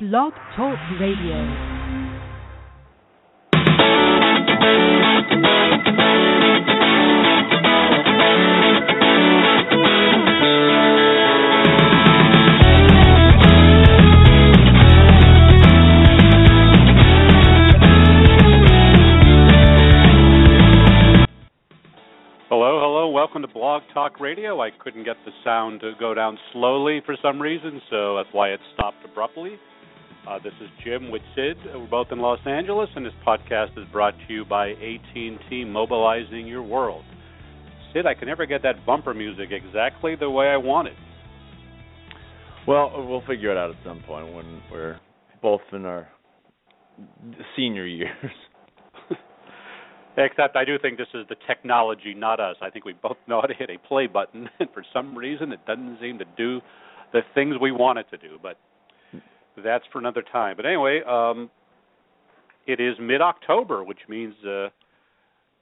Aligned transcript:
Blog 0.00 0.32
Talk 0.56 0.76
Radio. 0.98 1.34
Hello, 22.48 22.80
hello. 22.80 23.10
Welcome 23.10 23.42
to 23.42 23.48
Blog 23.48 23.82
Talk 23.94 24.18
Radio. 24.18 24.60
I 24.60 24.70
couldn't 24.76 25.04
get 25.04 25.14
the 25.24 25.30
sound 25.44 25.82
to 25.82 25.92
go 26.00 26.14
down 26.14 26.36
slowly 26.52 27.00
for 27.06 27.14
some 27.22 27.40
reason, 27.40 27.80
so 27.88 28.16
that's 28.16 28.28
why 28.32 28.48
it 28.48 28.58
stopped 28.74 28.96
abruptly. 29.04 29.56
Uh, 30.28 30.38
this 30.42 30.54
is 30.62 30.68
Jim 30.82 31.10
with 31.10 31.20
Sid. 31.36 31.58
We're 31.74 31.86
both 31.86 32.06
in 32.10 32.18
Los 32.18 32.38
Angeles, 32.46 32.88
and 32.96 33.04
this 33.04 33.12
podcast 33.26 33.76
is 33.76 33.86
brought 33.92 34.14
to 34.26 34.32
you 34.32 34.46
by 34.46 34.70
AT&T 34.70 35.64
Mobilizing 35.66 36.46
Your 36.46 36.62
World. 36.62 37.04
Sid, 37.92 38.06
I 38.06 38.14
can 38.14 38.28
never 38.28 38.46
get 38.46 38.62
that 38.62 38.86
bumper 38.86 39.12
music 39.12 39.50
exactly 39.50 40.16
the 40.16 40.30
way 40.30 40.46
I 40.46 40.56
want 40.56 40.88
it. 40.88 40.94
Well, 42.66 43.06
we'll 43.06 43.22
figure 43.26 43.50
it 43.50 43.58
out 43.58 43.68
at 43.68 43.76
some 43.84 44.02
point 44.06 44.34
when 44.34 44.62
we're 44.72 44.98
both 45.42 45.60
in 45.72 45.84
our 45.84 46.08
senior 47.54 47.86
years. 47.86 48.32
Except 50.16 50.56
I 50.56 50.64
do 50.64 50.78
think 50.80 50.96
this 50.96 51.06
is 51.12 51.26
the 51.28 51.36
technology, 51.46 52.14
not 52.16 52.40
us. 52.40 52.56
I 52.62 52.70
think 52.70 52.86
we 52.86 52.94
both 52.94 53.18
know 53.28 53.42
how 53.42 53.46
to 53.46 53.54
hit 53.54 53.68
a 53.68 53.78
play 53.86 54.06
button, 54.06 54.48
and 54.58 54.70
for 54.72 54.84
some 54.90 55.14
reason 55.14 55.52
it 55.52 55.60
doesn't 55.66 55.98
seem 56.00 56.18
to 56.18 56.24
do 56.38 56.62
the 57.12 57.20
things 57.34 57.56
we 57.60 57.72
want 57.72 57.98
it 57.98 58.06
to 58.10 58.16
do. 58.16 58.38
But 58.42 58.56
that's 59.62 59.84
for 59.92 59.98
another 59.98 60.22
time. 60.22 60.56
But 60.56 60.66
anyway, 60.66 61.02
um, 61.08 61.50
it 62.66 62.80
is 62.80 62.94
mid-October, 63.00 63.84
which 63.84 64.00
means 64.08 64.34
uh, 64.44 64.68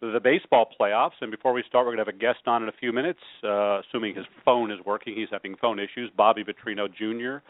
the 0.00 0.20
baseball 0.22 0.68
playoffs. 0.80 1.12
And 1.20 1.30
before 1.30 1.52
we 1.52 1.62
start, 1.68 1.86
we're 1.86 1.94
going 1.94 2.04
to 2.04 2.10
have 2.10 2.14
a 2.14 2.18
guest 2.18 2.46
on 2.46 2.62
in 2.62 2.68
a 2.68 2.72
few 2.80 2.92
minutes, 2.92 3.20
uh, 3.44 3.80
assuming 3.80 4.14
his 4.14 4.26
phone 4.44 4.70
is 4.70 4.78
working. 4.84 5.14
He's 5.14 5.28
having 5.30 5.56
phone 5.56 5.78
issues. 5.78 6.10
Bobby 6.16 6.44
Petrino 6.44 6.88
Jr., 6.88 7.44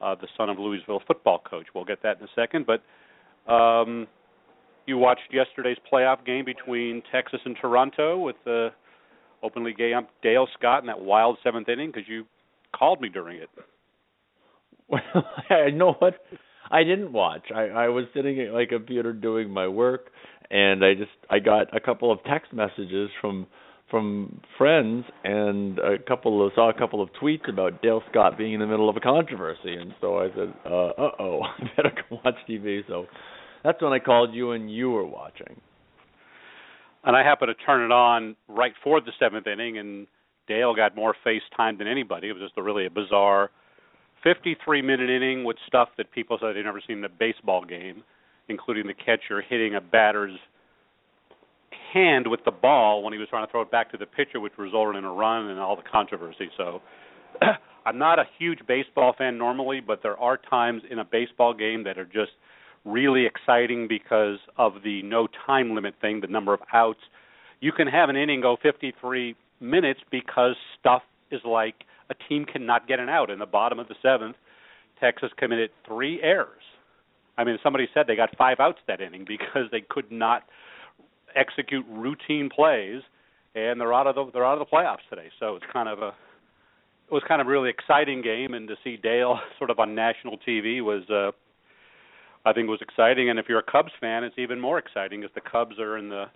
uh, 0.00 0.14
the 0.14 0.28
son 0.36 0.50
of 0.50 0.58
Louisville 0.58 1.02
football 1.06 1.42
coach. 1.48 1.66
We'll 1.74 1.84
get 1.84 2.02
that 2.02 2.18
in 2.18 2.24
a 2.24 2.30
second. 2.34 2.66
But 2.66 2.82
um, 3.52 4.06
you 4.86 4.98
watched 4.98 5.32
yesterday's 5.32 5.78
playoff 5.92 6.24
game 6.24 6.44
between 6.44 7.02
Texas 7.12 7.40
and 7.44 7.56
Toronto 7.60 8.18
with 8.18 8.36
the 8.44 8.70
openly 9.42 9.72
gay 9.72 9.92
ump 9.92 10.08
Dale 10.22 10.48
Scott 10.58 10.82
in 10.82 10.86
that 10.86 11.00
wild 11.00 11.38
seventh 11.42 11.68
inning 11.68 11.90
because 11.92 12.08
you 12.08 12.24
called 12.74 13.00
me 13.00 13.08
during 13.08 13.38
it. 13.38 13.48
Well, 15.14 15.24
I 15.50 15.70
know 15.70 15.94
what 15.98 16.14
I 16.70 16.84
didn't 16.84 17.12
watch. 17.12 17.46
I 17.54 17.64
I 17.64 17.88
was 17.88 18.04
sitting 18.14 18.40
at 18.40 18.52
my 18.52 18.66
computer 18.66 19.12
doing 19.12 19.50
my 19.50 19.68
work, 19.68 20.10
and 20.50 20.84
I 20.84 20.94
just 20.94 21.10
I 21.30 21.38
got 21.38 21.74
a 21.76 21.80
couple 21.80 22.12
of 22.12 22.18
text 22.24 22.52
messages 22.52 23.10
from 23.20 23.46
from 23.90 24.40
friends 24.58 25.04
and 25.22 25.78
a 25.78 25.98
couple 25.98 26.44
of 26.44 26.52
saw 26.54 26.70
a 26.70 26.74
couple 26.74 27.00
of 27.00 27.08
tweets 27.22 27.48
about 27.48 27.82
Dale 27.82 28.02
Scott 28.10 28.36
being 28.36 28.52
in 28.52 28.60
the 28.60 28.66
middle 28.66 28.88
of 28.88 28.96
a 28.96 29.00
controversy, 29.00 29.74
and 29.74 29.92
so 30.00 30.18
I 30.18 30.28
said, 30.34 30.52
uh 30.64 31.12
oh, 31.20 31.40
I 31.58 31.64
better 31.76 31.92
go 32.08 32.20
watch 32.24 32.34
TV. 32.48 32.80
So 32.88 33.06
that's 33.62 33.80
when 33.80 33.92
I 33.92 33.98
called 33.98 34.34
you, 34.34 34.52
and 34.52 34.72
you 34.72 34.90
were 34.90 35.06
watching. 35.06 35.60
And 37.04 37.16
I 37.16 37.22
happened 37.22 37.52
to 37.56 37.64
turn 37.64 37.84
it 37.84 37.92
on 37.92 38.34
right 38.48 38.72
for 38.82 39.00
the 39.00 39.12
seventh 39.20 39.46
inning, 39.46 39.78
and 39.78 40.08
Dale 40.48 40.74
got 40.74 40.96
more 40.96 41.14
face 41.22 41.42
time 41.56 41.78
than 41.78 41.86
anybody. 41.86 42.28
It 42.28 42.32
was 42.32 42.42
just 42.42 42.58
a 42.58 42.62
really 42.62 42.86
a 42.86 42.90
bizarre 42.90 43.50
53 44.26 44.82
minute 44.82 45.08
inning 45.08 45.44
with 45.44 45.56
stuff 45.68 45.88
that 45.96 46.10
people 46.10 46.36
said 46.40 46.56
they'd 46.56 46.64
never 46.64 46.82
seen 46.84 46.98
in 46.98 47.04
a 47.04 47.08
baseball 47.08 47.64
game, 47.64 48.02
including 48.48 48.88
the 48.88 48.94
catcher 48.94 49.40
hitting 49.40 49.76
a 49.76 49.80
batter's 49.80 50.36
hand 51.94 52.26
with 52.28 52.40
the 52.44 52.50
ball 52.50 53.04
when 53.04 53.12
he 53.12 53.20
was 53.20 53.28
trying 53.28 53.46
to 53.46 53.50
throw 53.52 53.62
it 53.62 53.70
back 53.70 53.92
to 53.92 53.96
the 53.96 54.04
pitcher, 54.04 54.40
which 54.40 54.52
resulted 54.58 54.96
in 54.96 55.04
a 55.04 55.12
run 55.12 55.46
and 55.46 55.60
all 55.60 55.76
the 55.76 55.88
controversy. 55.90 56.50
So 56.56 56.82
I'm 57.86 57.98
not 57.98 58.18
a 58.18 58.24
huge 58.36 58.58
baseball 58.66 59.14
fan 59.16 59.38
normally, 59.38 59.78
but 59.80 60.00
there 60.02 60.16
are 60.16 60.36
times 60.36 60.82
in 60.90 60.98
a 60.98 61.04
baseball 61.04 61.54
game 61.54 61.84
that 61.84 61.96
are 61.96 62.04
just 62.04 62.32
really 62.84 63.26
exciting 63.26 63.86
because 63.88 64.38
of 64.58 64.74
the 64.82 65.02
no 65.02 65.28
time 65.46 65.72
limit 65.72 65.94
thing, 66.00 66.20
the 66.20 66.26
number 66.26 66.52
of 66.52 66.60
outs. 66.72 66.98
You 67.60 67.70
can 67.70 67.86
have 67.86 68.08
an 68.08 68.16
inning 68.16 68.40
go 68.40 68.56
53 68.60 69.36
minutes 69.60 70.00
because 70.10 70.56
stuff 70.80 71.02
is 71.30 71.40
like 71.44 71.76
a 72.10 72.14
team 72.28 72.44
cannot 72.44 72.86
get 72.88 73.00
an 73.00 73.08
out. 73.08 73.30
In 73.30 73.38
the 73.38 73.46
bottom 73.46 73.78
of 73.78 73.88
the 73.88 73.94
seventh, 74.02 74.36
Texas 75.00 75.30
committed 75.36 75.70
three 75.86 76.20
errors. 76.22 76.62
I 77.38 77.44
mean, 77.44 77.58
somebody 77.62 77.88
said 77.92 78.06
they 78.06 78.16
got 78.16 78.36
five 78.36 78.60
outs 78.60 78.78
that 78.86 79.00
inning 79.00 79.24
because 79.28 79.70
they 79.70 79.82
could 79.82 80.10
not 80.10 80.44
execute 81.34 81.84
routine 81.88 82.48
plays, 82.48 83.02
and 83.54 83.80
they're 83.80 83.92
out 83.92 84.06
of 84.06 84.14
the 84.14 84.30
they're 84.32 84.46
out 84.46 84.58
of 84.60 84.66
the 84.66 84.76
playoffs 84.76 85.06
today. 85.10 85.28
So 85.38 85.56
it's 85.56 85.66
kind 85.72 85.88
of 85.88 86.00
a 86.00 86.08
it 86.08 87.12
was 87.12 87.22
kind 87.28 87.40
of 87.40 87.46
a 87.46 87.50
really 87.50 87.70
exciting 87.70 88.22
game, 88.22 88.54
and 88.54 88.66
to 88.68 88.76
see 88.82 88.96
Dale 88.96 89.38
sort 89.58 89.70
of 89.70 89.78
on 89.78 89.94
national 89.94 90.38
TV 90.38 90.82
was. 90.82 91.08
uh 91.10 91.32
I 92.46 92.52
think 92.52 92.68
was 92.68 92.80
exciting, 92.80 93.28
and 93.28 93.40
if 93.40 93.46
you're 93.48 93.58
a 93.58 93.62
Cubs 93.64 93.90
fan, 94.00 94.22
it's 94.22 94.38
even 94.38 94.60
more 94.60 94.78
exciting 94.78 95.24
as 95.24 95.30
the 95.34 95.40
Cubs 95.40 95.80
are 95.80 95.98
in 95.98 96.08
the 96.08 96.26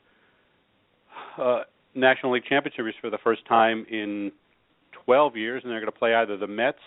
uh, 1.39 1.61
National 1.95 2.33
League 2.33 2.45
Championship 2.49 2.85
for 3.01 3.11
the 3.11 3.19
first 3.23 3.47
time 3.47 3.87
in 3.89 4.33
12 5.05 5.37
years, 5.37 5.63
and 5.63 5.71
they're 5.71 5.81
going 5.81 5.93
to 5.93 5.99
play 5.99 6.15
either 6.15 6.37
the 6.37 6.47
Mets 6.47 6.79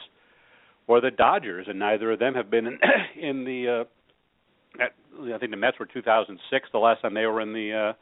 or 0.87 1.01
the 1.01 1.11
Dodgers, 1.11 1.67
and 1.69 1.79
neither 1.79 2.11
of 2.11 2.19
them 2.19 2.33
have 2.35 2.49
been 2.49 2.67
in, 2.67 2.79
in 3.21 3.45
the. 3.45 3.81
Uh, 3.81 4.83
at, 4.83 4.93
I 5.33 5.37
think 5.37 5.51
the 5.51 5.57
Mets 5.57 5.77
were 5.79 5.85
2006, 5.85 6.69
the 6.71 6.79
last 6.79 7.01
time 7.01 7.13
they 7.13 7.25
were 7.25 7.41
in 7.41 7.53
the 7.53 7.93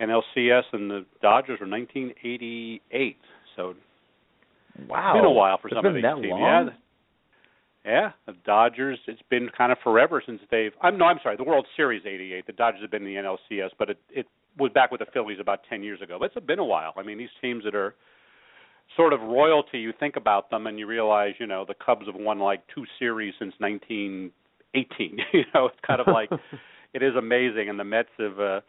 uh, 0.00 0.04
NLCS, 0.04 0.62
and 0.72 0.90
the 0.90 1.06
Dodgers 1.20 1.60
were 1.60 1.68
1988. 1.68 3.16
So, 3.56 3.74
wow, 4.88 5.12
it's 5.12 5.18
been 5.18 5.24
a 5.24 5.30
while 5.30 5.58
for 5.58 5.68
it's 5.68 5.76
some 5.76 5.86
of 5.86 5.94
these 5.94 6.02
teams. 6.02 6.26
long? 6.28 6.40
Yeah, 6.40 6.70
yeah, 7.84 8.10
the 8.26 8.34
Dodgers. 8.44 8.98
It's 9.06 9.22
been 9.30 9.48
kind 9.56 9.72
of 9.72 9.78
forever 9.82 10.22
since 10.24 10.40
they've. 10.50 10.72
I'm 10.80 10.98
no, 10.98 11.04
I'm 11.04 11.18
sorry. 11.22 11.36
The 11.36 11.44
World 11.44 11.66
Series 11.76 12.02
'88. 12.04 12.46
The 12.46 12.52
Dodgers 12.52 12.82
have 12.82 12.90
been 12.90 13.06
in 13.06 13.14
the 13.14 13.36
NLCS, 13.54 13.70
but 13.78 13.90
it 13.90 13.98
it 14.10 14.26
was 14.58 14.70
back 14.72 14.90
with 14.90 15.00
the 15.00 15.06
Phillies 15.12 15.38
about 15.40 15.60
10 15.68 15.82
years 15.82 16.00
ago. 16.02 16.18
But 16.18 16.32
it's 16.34 16.46
been 16.46 16.58
a 16.58 16.64
while. 16.64 16.92
I 16.96 17.02
mean, 17.02 17.18
these 17.18 17.30
teams 17.40 17.64
that 17.64 17.74
are 17.74 17.94
sort 18.96 19.12
of 19.12 19.20
royalty. 19.20 19.78
You 19.78 19.92
think 19.98 20.16
about 20.16 20.50
them 20.50 20.66
and 20.66 20.78
you 20.78 20.86
realize, 20.86 21.34
you 21.38 21.46
know, 21.46 21.64
the 21.66 21.74
Cubs 21.74 22.06
have 22.06 22.14
won 22.14 22.38
like 22.38 22.62
two 22.74 22.84
series 22.98 23.34
since 23.38 23.54
1918. 23.58 25.18
you 25.32 25.42
know, 25.54 25.66
it's 25.66 25.76
kind 25.86 26.00
of 26.00 26.06
like 26.08 26.30
it 26.94 27.02
is 27.02 27.14
amazing. 27.16 27.68
And 27.68 27.78
the 27.78 27.84
Mets 27.84 28.08
have 28.18 28.38
uh, 28.40 28.60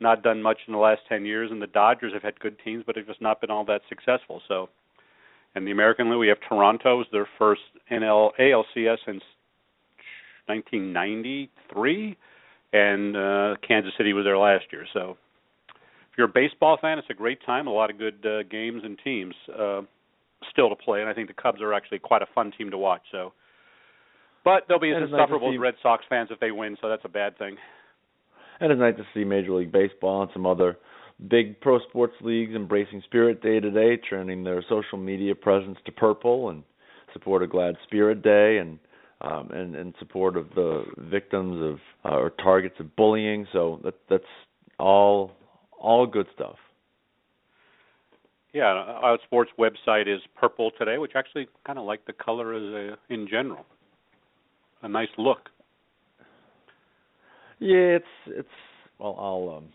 not 0.00 0.22
done 0.22 0.42
much 0.42 0.58
in 0.66 0.72
the 0.72 0.78
last 0.78 1.00
10 1.08 1.24
years, 1.24 1.50
and 1.50 1.60
the 1.60 1.66
Dodgers 1.66 2.12
have 2.12 2.22
had 2.22 2.38
good 2.40 2.56
teams, 2.64 2.84
but 2.86 2.96
have 2.96 3.06
just 3.06 3.22
not 3.22 3.40
been 3.40 3.50
all 3.50 3.64
that 3.66 3.82
successful. 3.88 4.40
So. 4.48 4.68
In 5.56 5.64
the 5.64 5.72
American 5.72 6.08
League, 6.08 6.20
we 6.20 6.28
have 6.28 6.38
Toronto's 6.48 7.06
their 7.10 7.28
first 7.36 7.62
NL 7.90 8.30
ALCS 8.38 8.98
since 9.04 9.20
1993, 10.46 12.16
and 12.72 13.16
uh, 13.16 13.56
Kansas 13.66 13.92
City 13.96 14.12
was 14.12 14.24
there 14.24 14.38
last 14.38 14.66
year. 14.72 14.86
So, 14.92 15.16
you're 16.20 16.28
a 16.28 16.32
baseball 16.32 16.76
fan, 16.78 16.98
it's 16.98 17.08
a 17.08 17.14
great 17.14 17.38
time. 17.46 17.66
A 17.66 17.70
lot 17.70 17.88
of 17.88 17.96
good 17.96 18.26
uh, 18.26 18.42
games 18.42 18.82
and 18.84 18.98
teams 19.02 19.34
uh, 19.58 19.80
still 20.52 20.68
to 20.68 20.76
play, 20.76 21.00
and 21.00 21.08
I 21.08 21.14
think 21.14 21.28
the 21.28 21.34
Cubs 21.42 21.62
are 21.62 21.72
actually 21.72 21.98
quite 21.98 22.20
a 22.20 22.26
fun 22.34 22.52
team 22.58 22.70
to 22.72 22.76
watch. 22.76 23.00
So, 23.10 23.32
but 24.44 24.64
they'll 24.68 24.78
be 24.78 24.90
as 24.90 24.98
it's 25.02 25.10
nice 25.10 25.20
insufferable 25.20 25.54
as 25.54 25.58
Red 25.58 25.74
Sox 25.82 26.04
fans 26.10 26.28
if 26.30 26.38
they 26.38 26.50
win, 26.50 26.76
so 26.82 26.90
that's 26.90 27.06
a 27.06 27.08
bad 27.08 27.38
thing. 27.38 27.56
And 28.60 28.70
it's 28.70 28.78
nice 28.78 28.96
to 28.96 29.04
see 29.14 29.24
Major 29.24 29.54
League 29.54 29.72
Baseball 29.72 30.20
and 30.20 30.30
some 30.34 30.44
other 30.44 30.76
big 31.30 31.58
pro 31.62 31.78
sports 31.88 32.12
leagues 32.20 32.54
embracing 32.54 33.00
Spirit 33.06 33.42
Day 33.42 33.58
today, 33.58 33.96
turning 33.96 34.44
their 34.44 34.62
social 34.68 34.98
media 34.98 35.34
presence 35.34 35.78
to 35.86 35.92
purple 35.92 36.50
and 36.50 36.62
support 37.14 37.42
of 37.42 37.48
GLAAD 37.48 37.76
Spirit 37.84 38.22
Day 38.22 38.58
and 38.58 38.78
um, 39.22 39.50
and 39.52 39.74
in 39.74 39.94
support 39.98 40.36
of 40.36 40.50
the 40.54 40.84
victims 40.98 41.62
of 41.62 41.78
uh, 42.04 42.16
or 42.16 42.28
targets 42.28 42.76
of 42.78 42.94
bullying. 42.94 43.46
So 43.54 43.80
that 43.84 43.94
that's 44.10 44.24
all 44.78 45.32
all 45.80 46.06
good 46.06 46.26
stuff. 46.34 46.56
Yeah, 48.52 48.64
our 48.64 49.18
sports 49.24 49.50
website 49.58 50.12
is 50.12 50.20
purple 50.34 50.72
today, 50.76 50.98
which 50.98 51.12
actually 51.14 51.46
kind 51.64 51.78
of 51.78 51.84
like 51.84 52.04
the 52.06 52.12
color 52.12 52.54
as 52.54 52.62
a, 52.62 53.12
in 53.12 53.28
general. 53.28 53.64
A 54.82 54.88
nice 54.88 55.08
look. 55.18 55.50
Yeah, 57.60 57.98
it's 57.98 58.04
it's 58.26 58.48
well, 58.98 59.16
I'll 59.18 59.56
um, 59.58 59.68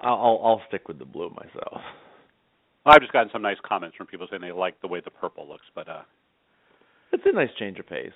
I'll 0.00 0.40
I'll, 0.44 0.62
stick 0.68 0.88
with 0.88 0.98
the 0.98 1.04
blue 1.04 1.30
myself. 1.30 1.82
I've 2.86 3.00
just 3.00 3.12
gotten 3.12 3.30
some 3.32 3.42
nice 3.42 3.58
comments 3.66 3.96
from 3.96 4.06
people 4.06 4.26
saying 4.30 4.42
they 4.42 4.52
like 4.52 4.80
the 4.80 4.88
way 4.88 5.00
the 5.04 5.10
purple 5.10 5.48
looks, 5.48 5.66
but 5.74 5.88
uh 5.88 6.02
It's 7.12 7.22
a 7.26 7.32
nice 7.32 7.50
change 7.58 7.78
of 7.78 7.86
pace. 7.88 8.12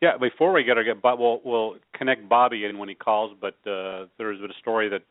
yeah. 0.00 0.16
Before 0.18 0.52
we 0.52 0.62
get 0.64 0.76
our 0.78 0.84
get, 0.84 1.02
but 1.02 1.18
we'll 1.18 1.40
we'll 1.44 1.76
connect 1.94 2.28
Bobby 2.28 2.64
in 2.64 2.78
when 2.78 2.88
he 2.88 2.94
calls. 2.94 3.36
But 3.40 3.54
uh 3.66 4.06
there's 4.18 4.40
been 4.40 4.50
a 4.50 4.60
story 4.60 4.88
that 4.90 5.02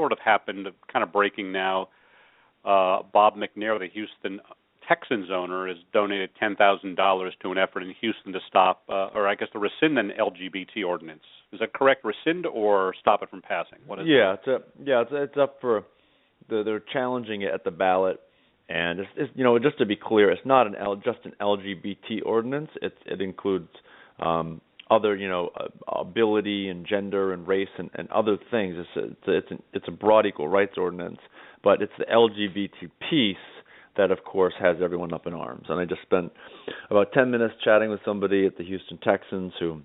sort 0.00 0.12
of 0.12 0.18
happened, 0.24 0.66
kind 0.92 1.02
of 1.02 1.12
breaking 1.12 1.52
now. 1.52 1.88
Uh 2.64 3.02
Bob 3.12 3.36
McNair, 3.36 3.78
the 3.78 3.88
Houston 3.92 4.40
Texans 4.90 5.28
owner 5.30 5.68
has 5.68 5.76
donated 5.92 6.30
ten 6.38 6.56
thousand 6.56 6.96
dollars 6.96 7.34
to 7.42 7.52
an 7.52 7.58
effort 7.58 7.82
in 7.82 7.94
Houston 8.00 8.32
to 8.32 8.40
stop, 8.48 8.82
uh, 8.88 9.08
or 9.14 9.28
I 9.28 9.34
guess 9.34 9.48
to 9.52 9.58
rescind 9.58 9.98
an 9.98 10.10
LGBT 10.18 10.84
ordinance. 10.86 11.22
Is 11.52 11.60
that 11.60 11.72
correct? 11.72 12.04
Rescind 12.04 12.46
or 12.46 12.94
stop 13.00 13.22
it 13.22 13.30
from 13.30 13.42
passing? 13.42 13.78
What 13.86 14.00
is 14.00 14.06
yeah, 14.08 14.32
it? 14.32 14.40
it's 14.44 14.48
a, 14.48 14.58
yeah, 14.84 15.02
it's, 15.02 15.10
it's 15.12 15.36
up 15.40 15.58
for. 15.60 15.84
The, 16.48 16.62
they're 16.64 16.82
challenging 16.92 17.42
it 17.42 17.52
at 17.54 17.62
the 17.62 17.70
ballot, 17.70 18.18
and 18.68 19.00
it's, 19.00 19.10
it's 19.16 19.30
you 19.36 19.44
know 19.44 19.58
just 19.58 19.78
to 19.78 19.86
be 19.86 19.96
clear, 19.96 20.30
it's 20.30 20.44
not 20.44 20.66
an 20.66 20.74
L, 20.74 20.96
just 20.96 21.20
an 21.24 21.34
LGBT 21.40 22.24
ordinance. 22.24 22.70
It 22.82 22.94
it 23.06 23.20
includes 23.20 23.68
um, 24.18 24.60
other 24.90 25.14
you 25.16 25.28
know 25.28 25.50
uh, 25.58 26.00
ability 26.00 26.68
and 26.68 26.86
gender 26.86 27.32
and 27.32 27.46
race 27.46 27.68
and, 27.78 27.90
and 27.94 28.10
other 28.10 28.36
things. 28.50 28.76
It's 28.78 28.96
a, 28.96 29.10
it's 29.10 29.28
a, 29.28 29.36
it's, 29.36 29.50
an, 29.50 29.62
it's 29.72 29.88
a 29.88 29.92
broad 29.92 30.26
equal 30.26 30.48
rights 30.48 30.74
ordinance, 30.76 31.18
but 31.62 31.82
it's 31.82 31.92
the 31.98 32.04
LGBT 32.04 32.90
piece 33.08 33.36
that 33.96 34.10
of 34.10 34.24
course 34.24 34.54
has 34.60 34.76
everyone 34.82 35.12
up 35.12 35.26
in 35.26 35.34
arms. 35.34 35.66
And 35.68 35.80
I 35.80 35.84
just 35.84 36.02
spent 36.02 36.32
about 36.90 37.12
10 37.12 37.30
minutes 37.30 37.54
chatting 37.64 37.90
with 37.90 38.00
somebody 38.04 38.46
at 38.46 38.56
the 38.56 38.64
Houston 38.64 38.98
Texans 38.98 39.52
who 39.58 39.80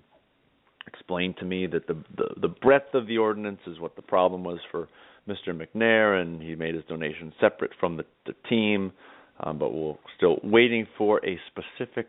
explained 0.86 1.36
to 1.38 1.44
me 1.44 1.66
that 1.66 1.86
the 1.86 1.94
the, 2.16 2.40
the 2.42 2.48
breadth 2.48 2.94
of 2.94 3.06
the 3.06 3.18
ordinance 3.18 3.60
is 3.66 3.78
what 3.80 3.96
the 3.96 4.02
problem 4.02 4.44
was 4.44 4.58
for 4.70 4.88
Mr. 5.28 5.48
McNair, 5.48 6.20
and 6.20 6.40
he 6.40 6.54
made 6.54 6.74
his 6.74 6.84
donation 6.84 7.32
separate 7.40 7.72
from 7.80 7.96
the, 7.96 8.04
the 8.26 8.34
team. 8.48 8.92
Um, 9.40 9.58
but 9.58 9.72
we're 9.72 9.94
still 10.16 10.38
waiting 10.42 10.86
for 10.96 11.20
a 11.26 11.38
specific 11.50 12.08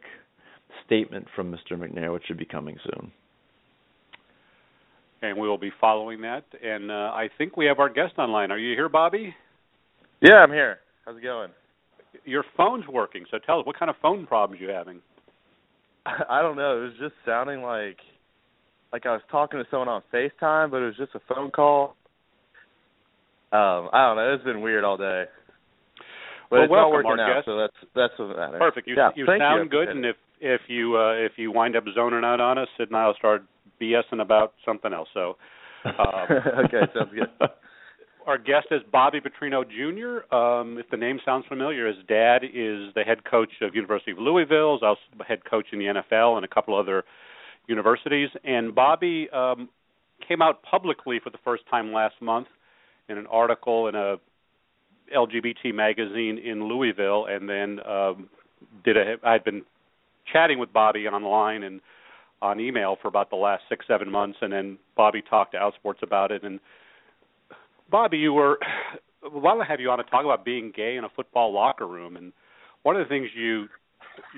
statement 0.85 1.27
from 1.35 1.51
Mr. 1.51 1.77
McNair, 1.77 2.13
which 2.13 2.24
should 2.27 2.38
be 2.38 2.45
coming 2.45 2.77
soon. 2.83 3.12
And 5.21 5.38
we 5.38 5.47
will 5.47 5.57
be 5.57 5.71
following 5.81 6.21
that. 6.21 6.44
And 6.63 6.91
uh, 6.91 7.12
I 7.13 7.29
think 7.38 7.57
we 7.57 7.65
have 7.65 7.79
our 7.79 7.89
guest 7.89 8.13
online. 8.18 8.51
Are 8.51 8.57
you 8.59 8.75
here, 8.75 8.89
Bobby? 8.89 9.33
Yeah, 10.21 10.35
I'm 10.35 10.51
here. 10.51 10.79
How's 11.06 11.18
it 11.18 11.24
going? 11.24 11.50
Your 12.25 12.44
phone's 12.56 12.88
working, 12.88 13.25
so 13.31 13.38
tell 13.44 13.59
us 13.59 13.65
what 13.65 13.77
kind 13.77 13.89
of 13.89 13.95
phone 14.01 14.25
problems 14.27 14.62
you 14.62 14.69
having. 14.69 15.01
I 16.06 16.41
don't 16.41 16.56
know. 16.56 16.77
It 16.77 16.83
was 16.83 16.94
just 17.00 17.13
sounding 17.25 17.62
like 17.62 17.97
like 18.94 19.06
I 19.06 19.12
was 19.12 19.21
talking 19.29 19.59
to 19.59 19.65
someone 19.69 19.89
on 19.89 20.01
FaceTime, 20.13 20.71
but 20.71 20.77
it 20.77 20.85
was 20.85 20.97
just 20.97 21.13
a 21.15 21.19
phone 21.33 21.51
call. 21.51 21.95
Um, 23.51 23.89
I 23.94 24.07
don't 24.07 24.18
know. 24.18 24.33
It's 24.33 24.44
been 24.44 24.62
weird 24.62 24.83
all 24.83 24.97
day. 24.97 25.25
But 26.50 26.56
well, 26.56 26.63
it's 26.63 26.71
welcome, 26.71 26.85
all 26.85 26.94
working 26.94 27.12
our 27.12 27.31
out, 27.31 27.35
guest. 27.35 27.45
so 27.45 27.57
that's 27.57 27.91
that's 27.94 28.13
what 28.19 28.38
matters. 28.38 28.59
Perfect. 28.59 28.88
You 28.88 28.95
yeah, 28.95 29.09
you 29.15 29.25
sound 29.25 29.65
you. 29.65 29.69
good, 29.69 29.89
and 29.89 30.06
if 30.06 30.15
if 30.39 30.62
you 30.68 30.98
uh, 30.98 31.13
if 31.13 31.34
you 31.38 31.51
wind 31.51 31.75
up 31.75 31.84
zoning 31.94 32.24
out 32.24 32.39
on 32.39 32.57
us, 32.57 32.68
Sid 32.78 32.89
and 32.89 32.98
I'll 32.98 33.16
start 33.16 33.44
BSing 33.81 34.22
about 34.22 34.54
something 34.66 34.94
else. 34.94 35.10
So. 35.13 35.38
Um, 35.86 36.28
okay, 36.66 36.81
sounds 36.94 37.12
good. 37.13 37.30
Our 38.28 38.38
guest 38.38 38.68
is 38.72 38.81
Bobby 38.92 39.19
Petrino 39.22 39.63
Jr. 39.63 40.36
Um, 40.36 40.78
if 40.78 40.89
the 40.89 40.98
name 40.98 41.19
sounds 41.24 41.45
familiar, 41.48 41.88
his 41.88 41.95
dad 42.10 42.44
is 42.44 42.94
the 42.94 43.04
head 43.06 43.24
coach 43.24 43.51
of 43.62 43.74
University 43.74 44.12
of 44.12 44.18
Louisville. 44.18 44.75
He's 44.75 44.84
also 44.84 45.00
head 45.25 45.45
coach 45.50 45.68
in 45.72 45.80
the 45.80 45.86
NFL 45.86 46.36
and 46.36 46.44
a 46.44 46.48
couple 46.48 46.78
other 46.78 47.06
universities. 47.68 48.28
And 48.44 48.75
Bobby 48.75 49.30
um, 49.30 49.69
came 50.28 50.42
out 50.42 50.62
publicly 50.62 51.22
for 51.24 51.30
the 51.30 51.38
first 51.45 51.63
time 51.69 51.94
last 51.94 52.16
month 52.22 52.48
in 53.07 53.18
an 53.18 53.28
article 53.28 53.88
in 53.88 53.95
a 53.95 54.18
LGBT 55.16 55.74
magazine 55.74 56.38
in 56.38 56.68
Louisville, 56.68 57.28
and 57.30 57.48
then 57.48 57.80
um, 57.88 58.30
did 58.84 58.98
a. 58.98 59.16
I'd 59.24 59.45
been 59.45 59.62
chatting 60.31 60.59
with 60.59 60.74
Bobby 60.74 61.07
online 61.07 61.63
and 61.63 61.81
on 62.41 62.59
email 62.59 62.97
for 63.01 63.07
about 63.07 63.29
the 63.29 63.35
last 63.35 63.63
six 63.69 63.85
seven 63.88 64.12
months, 64.12 64.38
and 64.41 64.51
then 64.53 64.77
Bobby 64.95 65.24
talked 65.27 65.53
to 65.53 65.57
Outsports 65.57 66.03
about 66.03 66.31
it. 66.31 66.44
And 66.44 66.59
Bobby, 67.89 68.18
you 68.18 68.33
were. 68.33 68.59
Why 69.21 69.53
don't 69.53 69.62
I 69.62 69.65
have 69.65 69.79
you 69.79 69.89
on 69.89 69.97
to 69.97 70.03
talk 70.06 70.24
about 70.24 70.45
being 70.45 70.71
gay 70.75 70.95
in 70.95 71.03
a 71.03 71.09
football 71.09 71.51
locker 71.51 71.88
room? 71.88 72.15
And 72.18 72.31
one 72.83 72.95
of 72.95 73.06
the 73.06 73.09
things 73.09 73.29
you 73.35 73.68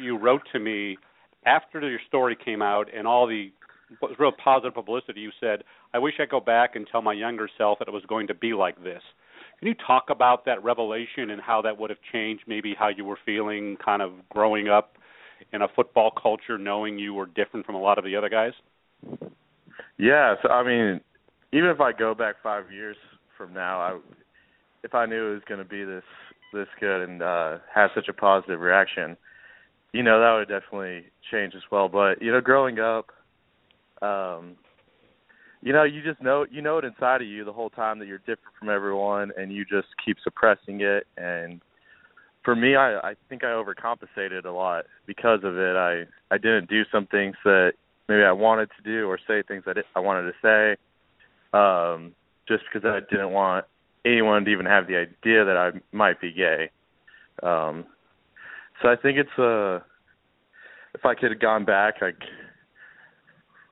you 0.02 0.18
wrote 0.18 0.42
to 0.54 0.60
me 0.60 0.98
after 1.46 1.80
your 1.88 2.00
story 2.08 2.38
came 2.44 2.62
out 2.62 2.88
and 2.96 3.06
all 3.06 3.28
the 3.28 3.52
what 4.00 4.10
was 4.10 4.20
real 4.20 4.32
positive 4.32 4.74
publicity, 4.74 5.20
you 5.20 5.32
said, 5.40 5.64
"I 5.94 6.00
wish 6.00 6.14
I'd 6.20 6.30
go 6.30 6.40
back 6.40 6.76
and 6.76 6.88
tell 6.88 7.02
my 7.02 7.14
younger 7.14 7.50
self 7.58 7.80
that 7.80 7.88
it 7.88 7.94
was 7.94 8.06
going 8.08 8.28
to 8.28 8.34
be 8.34 8.54
like 8.54 8.82
this." 8.84 9.02
Can 9.60 9.68
you 9.68 9.76
talk 9.86 10.10
about 10.10 10.46
that 10.46 10.64
revelation 10.64 11.32
and 11.32 11.42
how 11.42 11.62
that 11.64 11.78
would 11.78 11.90
have 11.90 12.00
changed 12.14 12.44
maybe 12.48 12.74
how 12.74 12.88
you 12.88 13.04
were 13.04 13.20
feeling 13.26 13.76
kind 13.84 14.02
of 14.02 14.12
growing 14.30 14.70
up 14.70 14.98
in 15.54 15.62
a 15.62 15.68
football 15.76 16.12
culture 16.12 16.58
knowing 16.58 17.00
you 17.00 17.14
were 17.14 17.26
different 17.26 17.66
from 17.66 17.76
a 17.76 17.82
lot 17.82 17.98
of 17.98 18.04
the 18.04 18.16
other 18.16 18.30
guys? 18.30 18.54
Yeah, 19.98 20.36
so 20.42 20.50
I 20.50 20.64
mean, 20.64 21.02
even 21.52 21.70
if 21.70 21.80
I 21.82 21.92
go 21.92 22.14
back 22.14 22.36
5 22.42 22.72
years 22.72 22.98
from 23.38 23.54
now, 23.54 23.80
I 23.80 24.00
if 24.84 24.96
I 24.96 25.06
knew 25.06 25.32
it 25.32 25.34
was 25.34 25.44
going 25.48 25.60
to 25.60 25.70
be 25.70 25.84
this 25.84 26.04
this 26.54 26.68
good 26.80 27.04
and 27.04 27.22
uh 27.22 27.58
have 27.74 27.92
such 27.94 28.08
a 28.08 28.14
positive 28.14 28.60
reaction, 28.60 29.18
you 29.94 30.04
know, 30.04 30.20
that 30.20 30.34
would 30.34 30.48
definitely 30.48 31.06
change 31.32 31.54
as 31.56 31.64
well, 31.72 31.90
but 31.90 32.22
you 32.22 32.32
know, 32.32 32.42
growing 32.42 32.80
up 32.80 33.08
um 34.02 34.56
you 35.62 35.74
know 35.74 35.84
you 35.84 36.02
just 36.02 36.22
know 36.22 36.46
you 36.50 36.62
know 36.62 36.78
it 36.78 36.86
inside 36.86 37.22
of 37.22 37.28
you 37.28 37.44
the 37.44 37.54
whole 37.54 37.70
time 37.70 38.00
that 38.00 38.08
you're 38.08 38.20
different 38.20 38.56
from 38.58 38.70
everyone 38.70 39.32
and 39.38 39.52
you 39.52 39.66
just 39.66 39.88
keep 40.04 40.18
suppressing 40.24 40.82
it 40.82 41.06
and 41.18 41.62
for 42.50 42.56
me 42.56 42.76
i 42.76 42.98
i 43.10 43.16
think 43.30 43.44
i 43.44 43.48
overcompensated 43.48 44.44
a 44.44 44.50
lot 44.50 44.86
because 45.06 45.42
of 45.44 45.56
it 45.56 45.76
i 45.76 46.04
i 46.34 46.38
didn't 46.40 46.68
do 46.68 46.82
some 46.92 47.06
things 47.06 47.36
that 47.44 47.74
maybe 48.08 48.24
i 48.24 48.32
wanted 48.32 48.68
to 48.76 48.82
do 48.84 49.08
or 49.08 49.20
say 49.28 49.44
things 49.48 49.64
did, 49.66 49.86
i 49.96 50.00
wanted 50.00 50.24
to 50.24 50.34
say 50.42 50.76
um 51.56 52.12
just 52.48 52.64
because 52.74 52.90
i 52.90 53.00
didn't 53.12 53.30
want 53.30 53.66
anyone 54.04 54.44
to 54.44 54.50
even 54.50 54.66
have 54.66 54.88
the 54.88 54.96
idea 54.96 55.46
that 55.46 55.58
i 55.58 55.70
might 55.96 56.20
be 56.20 56.32
gay 56.32 56.72
um 57.44 57.86
so 58.82 58.90
i 58.90 58.96
think 58.96 59.20
it's 59.20 59.38
uh 59.38 59.76
if 60.96 61.06
i 61.06 61.14
could 61.14 61.30
have 61.30 61.40
gone 61.40 61.66
back 61.66 62.02
like 62.02 62.18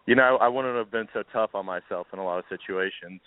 you 0.07 0.15
know, 0.15 0.37
I 0.39 0.47
wouldn't 0.47 0.77
have 0.77 0.89
been 0.89 1.09
so 1.13 1.21
tough 1.33 1.49
on 1.53 1.65
myself 1.65 2.07
in 2.13 2.19
a 2.19 2.23
lot 2.23 2.39
of 2.39 2.45
situations. 2.47 3.19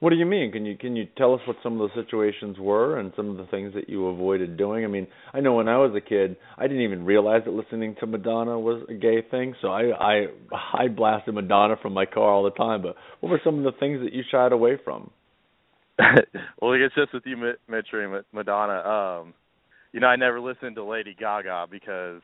What 0.00 0.10
do 0.10 0.16
you 0.16 0.26
mean? 0.26 0.52
Can 0.52 0.64
you 0.64 0.76
can 0.76 0.94
you 0.94 1.06
tell 1.16 1.34
us 1.34 1.40
what 1.44 1.56
some 1.60 1.80
of 1.80 1.90
the 1.90 2.02
situations 2.02 2.56
were 2.56 2.98
and 3.00 3.12
some 3.16 3.30
of 3.30 3.36
the 3.36 3.46
things 3.46 3.74
that 3.74 3.88
you 3.88 4.06
avoided 4.06 4.56
doing? 4.56 4.84
I 4.84 4.86
mean, 4.88 5.08
I 5.32 5.40
know 5.40 5.54
when 5.54 5.68
I 5.68 5.76
was 5.78 5.92
a 5.96 6.00
kid, 6.00 6.36
I 6.56 6.68
didn't 6.68 6.82
even 6.82 7.04
realize 7.04 7.42
that 7.46 7.50
listening 7.50 7.96
to 7.98 8.06
Madonna 8.06 8.60
was 8.60 8.84
a 8.88 8.94
gay 8.94 9.22
thing. 9.28 9.54
So 9.60 9.68
I 9.68 9.90
I 9.90 10.26
I 10.52 10.88
blasted 10.88 11.34
Madonna 11.34 11.74
from 11.82 11.94
my 11.94 12.06
car 12.06 12.30
all 12.30 12.44
the 12.44 12.52
time. 12.52 12.82
But 12.82 12.94
what 13.18 13.30
were 13.30 13.40
some 13.42 13.58
of 13.58 13.64
the 13.64 13.76
things 13.80 14.00
that 14.02 14.12
you 14.12 14.22
shied 14.30 14.52
away 14.52 14.78
from? 14.84 15.10
well, 15.98 16.74
it's 16.74 16.94
just 16.94 17.12
with 17.12 17.24
you 17.26 17.54
mentioning 17.68 18.20
Madonna. 18.32 18.88
Um, 18.88 19.34
you 19.92 19.98
know, 19.98 20.06
I 20.06 20.14
never 20.14 20.40
listened 20.40 20.76
to 20.76 20.84
Lady 20.84 21.16
Gaga 21.18 21.66
because 21.68 22.22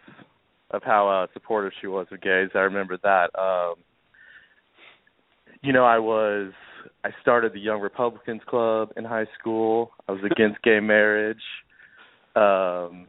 of 0.71 0.82
how 0.85 1.09
uh 1.09 1.26
supportive 1.32 1.73
she 1.81 1.88
was 1.88 2.06
of 2.12 2.21
gays. 2.21 2.50
I 2.54 2.59
remember 2.61 2.99
that. 3.02 3.37
Um 3.37 3.75
you 5.61 5.73
know, 5.73 5.85
I 5.85 5.99
was 5.99 6.52
I 7.05 7.11
started 7.21 7.53
the 7.53 7.61
Young 7.61 7.81
Republicans 7.81 8.43
Club 8.47 8.91
in 8.97 9.05
high 9.05 9.26
school. 9.38 9.91
I 10.09 10.12
was 10.12 10.23
against 10.25 10.62
gay 10.62 10.81
marriage. 10.81 11.43
Um 12.37 13.07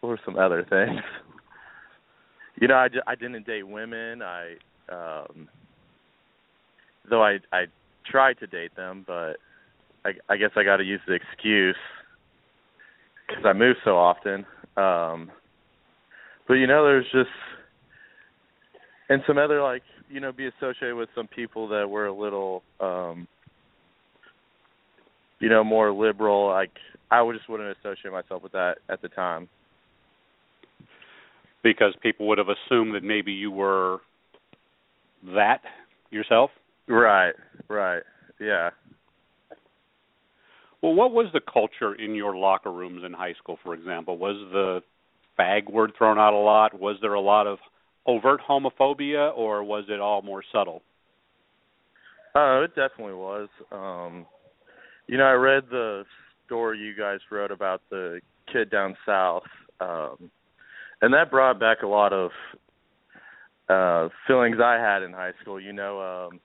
what 0.00 0.10
were 0.10 0.20
some 0.24 0.36
other 0.38 0.64
things? 0.68 1.00
You 2.60 2.68
know, 2.68 2.74
I, 2.74 2.88
I 3.06 3.14
didn't 3.14 3.46
date 3.46 3.66
women. 3.66 4.22
I 4.22 4.54
um 4.90 5.48
though 7.08 7.22
I 7.22 7.38
I 7.52 7.66
tried 8.10 8.38
to 8.38 8.46
date 8.46 8.74
them, 8.76 9.04
but 9.06 9.34
I 10.04 10.12
I 10.28 10.36
guess 10.36 10.50
I 10.56 10.64
got 10.64 10.78
to 10.78 10.84
use 10.84 11.00
the 11.06 11.14
excuse 11.14 11.76
cuz 13.28 13.44
I 13.44 13.52
move 13.52 13.76
so 13.84 13.96
often. 13.96 14.46
Um 14.76 15.30
but 16.46 16.54
you 16.54 16.66
know 16.66 16.84
there's 16.84 17.10
just 17.12 17.30
and 19.08 19.22
some 19.26 19.38
other 19.38 19.62
like 19.62 19.82
you 20.10 20.20
know 20.20 20.32
be 20.32 20.46
associated 20.46 20.96
with 20.96 21.08
some 21.14 21.26
people 21.26 21.68
that 21.68 21.88
were 21.88 22.06
a 22.06 22.14
little 22.14 22.62
um 22.80 23.26
you 25.38 25.48
know 25.48 25.62
more 25.62 25.92
liberal 25.92 26.48
like 26.48 26.70
i 27.10 27.20
would 27.22 27.36
just 27.36 27.48
wouldn't 27.48 27.76
associate 27.78 28.12
myself 28.12 28.42
with 28.42 28.52
that 28.52 28.76
at 28.88 29.02
the 29.02 29.08
time. 29.08 29.48
Because 31.62 31.92
people 32.02 32.28
would 32.28 32.38
have 32.38 32.46
assumed 32.48 32.94
that 32.94 33.02
maybe 33.02 33.32
you 33.32 33.50
were 33.50 33.98
that 35.34 35.60
yourself? 36.10 36.50
Right 36.86 37.34
right 37.68 38.02
yeah. 38.40 38.70
Well 40.82 40.94
what 40.94 41.12
was 41.12 41.26
the 41.32 41.40
culture 41.40 41.94
in 41.94 42.14
your 42.14 42.36
locker 42.36 42.72
rooms 42.72 43.02
in 43.04 43.12
high 43.12 43.34
school 43.34 43.58
for 43.62 43.74
example? 43.74 44.16
Was 44.16 44.36
the 44.52 44.80
fag 45.38 45.70
word 45.70 45.92
thrown 45.98 46.18
out 46.18 46.32
a 46.32 46.36
lot? 46.36 46.78
Was 46.78 46.96
there 47.00 47.14
a 47.14 47.20
lot 47.20 47.46
of 47.46 47.58
overt 48.08 48.40
homophobia, 48.48 49.36
or 49.36 49.62
was 49.62 49.84
it 49.88 50.00
all 50.00 50.22
more 50.22 50.42
subtle? 50.50 50.82
Oh, 52.34 52.58
uh, 52.60 52.64
it 52.64 52.74
definitely 52.74 53.14
was. 53.14 53.48
Um, 53.70 54.26
you 55.06 55.16
know, 55.18 55.24
I 55.24 55.32
read 55.32 55.64
the 55.70 56.04
story 56.46 56.78
you 56.78 56.94
guys 56.96 57.20
wrote 57.30 57.52
about 57.52 57.82
the 57.90 58.20
kid 58.52 58.70
down 58.70 58.96
south, 59.06 59.44
um, 59.80 60.30
and 61.02 61.12
that 61.14 61.30
brought 61.30 61.60
back 61.60 61.82
a 61.82 61.86
lot 61.86 62.12
of 62.12 62.30
uh 63.68 64.08
feelings 64.26 64.56
I 64.64 64.76
had 64.76 65.02
in 65.02 65.12
high 65.12 65.32
school. 65.42 65.60
You 65.60 65.74
know, 65.74 66.00
um, 66.00 66.40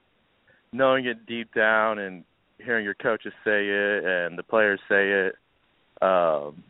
knowing 0.72 1.06
it 1.06 1.26
deep 1.26 1.54
down 1.54 1.98
and 1.98 2.24
hearing 2.58 2.84
your 2.84 2.94
coaches 2.94 3.32
say 3.44 3.66
it 3.66 4.04
and 4.04 4.38
the 4.38 4.42
players 4.42 4.80
say 4.88 5.10
it, 5.10 5.34
Um, 6.02 6.62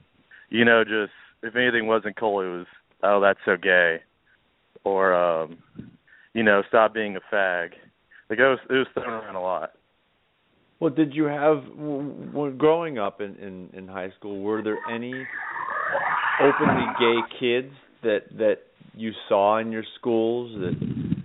you 0.50 0.64
know, 0.64 0.84
just 0.84 1.12
if 1.42 1.56
anything 1.56 1.86
wasn't 1.86 2.16
cool, 2.16 2.40
it 2.40 2.56
was 2.56 2.66
oh 3.02 3.20
that's 3.20 3.40
so 3.44 3.56
gay, 3.56 4.00
or 4.84 5.14
um, 5.14 5.58
you 6.32 6.42
know, 6.42 6.62
stop 6.68 6.94
being 6.94 7.16
a 7.16 7.34
fag. 7.34 7.70
Like 8.30 8.38
it 8.38 8.42
was 8.42 8.58
it 8.70 8.74
was 8.74 8.86
thrown 8.94 9.08
around 9.08 9.34
a 9.34 9.40
lot. 9.40 9.72
Well, 10.80 10.90
did 10.90 11.14
you 11.14 11.24
have 11.24 11.62
when 11.76 12.56
growing 12.58 12.98
up 12.98 13.20
in, 13.20 13.36
in 13.36 13.70
in 13.72 13.88
high 13.88 14.12
school? 14.18 14.40
Were 14.40 14.62
there 14.62 14.78
any 14.92 15.24
openly 16.40 16.86
gay 16.98 17.20
kids 17.38 17.72
that 18.02 18.22
that 18.38 18.56
you 18.94 19.12
saw 19.28 19.58
in 19.58 19.72
your 19.72 19.84
schools 19.98 20.52
that 20.60 20.74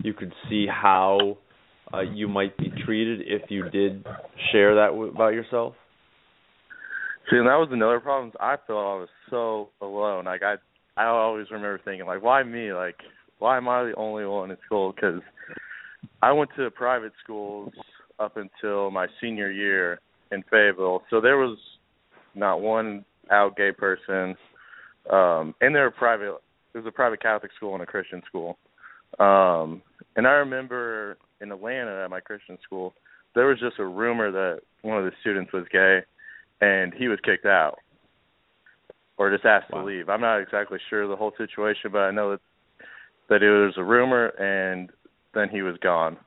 you 0.03 0.13
could 0.13 0.33
see 0.49 0.65
how 0.67 1.37
uh, 1.93 2.01
you 2.01 2.27
might 2.27 2.57
be 2.57 2.71
treated 2.85 3.21
if 3.25 3.49
you 3.49 3.69
did 3.69 4.05
share 4.51 4.75
that 4.75 4.87
w- 4.91 5.11
about 5.11 5.33
yourself? 5.33 5.73
See, 7.29 7.37
and 7.37 7.47
that 7.47 7.55
was 7.55 7.69
another 7.71 7.99
problem. 7.99 8.31
I 8.39 8.55
felt 8.65 8.79
I 8.79 8.99
was 8.99 9.09
so 9.29 9.69
alone. 9.81 10.25
Like 10.25 10.41
I, 10.41 10.55
I 10.97 11.05
always 11.05 11.47
remember 11.51 11.79
thinking, 11.83 12.07
like, 12.07 12.23
why 12.23 12.43
me? 12.43 12.73
Like, 12.73 12.95
why 13.39 13.57
am 13.57 13.67
I 13.67 13.83
the 13.83 13.95
only 13.95 14.25
one 14.25 14.51
in 14.51 14.57
school? 14.65 14.93
Because 14.93 15.21
I 16.21 16.31
went 16.31 16.51
to 16.57 16.69
private 16.71 17.13
schools 17.23 17.73
up 18.19 18.37
until 18.37 18.91
my 18.91 19.07
senior 19.21 19.49
year 19.49 19.99
in 20.31 20.43
Fayetteville, 20.51 21.03
so 21.09 21.19
there 21.19 21.37
was 21.37 21.57
not 22.35 22.61
one 22.61 23.05
out 23.31 23.55
gay 23.55 23.71
person. 23.71 24.35
Um, 25.09 25.55
and 25.61 25.73
they 25.73 25.79
were 25.79 25.91
private. 25.91 26.35
It 26.73 26.77
was 26.77 26.85
a 26.85 26.91
private 26.91 27.21
Catholic 27.21 27.51
school 27.55 27.73
and 27.73 27.81
a 27.81 27.85
Christian 27.85 28.21
school. 28.27 28.57
Um, 29.19 29.81
and 30.15 30.27
I 30.27 30.31
remember 30.31 31.17
in 31.41 31.51
Atlanta 31.51 32.03
at 32.03 32.09
my 32.09 32.19
Christian 32.19 32.57
school, 32.63 32.93
there 33.33 33.47
was 33.47 33.59
just 33.59 33.79
a 33.79 33.85
rumor 33.85 34.31
that 34.31 34.59
one 34.81 34.97
of 34.97 35.05
the 35.05 35.11
students 35.21 35.51
was 35.53 35.65
gay, 35.71 35.99
and 36.61 36.93
he 36.93 37.07
was 37.07 37.19
kicked 37.23 37.45
out 37.45 37.77
or 39.17 39.31
just 39.31 39.45
asked 39.45 39.71
wow. 39.71 39.81
to 39.81 39.85
leave. 39.85 40.09
I'm 40.09 40.21
not 40.21 40.39
exactly 40.39 40.79
sure 40.89 41.07
the 41.07 41.15
whole 41.15 41.33
situation, 41.37 41.91
but 41.91 41.99
I 41.99 42.11
know 42.11 42.31
that 42.31 42.41
that 43.29 43.43
it 43.43 43.49
was 43.49 43.73
a 43.77 43.83
rumor, 43.83 44.27
and 44.27 44.89
then 45.33 45.49
he 45.49 45.61
was 45.61 45.77
gone. 45.81 46.17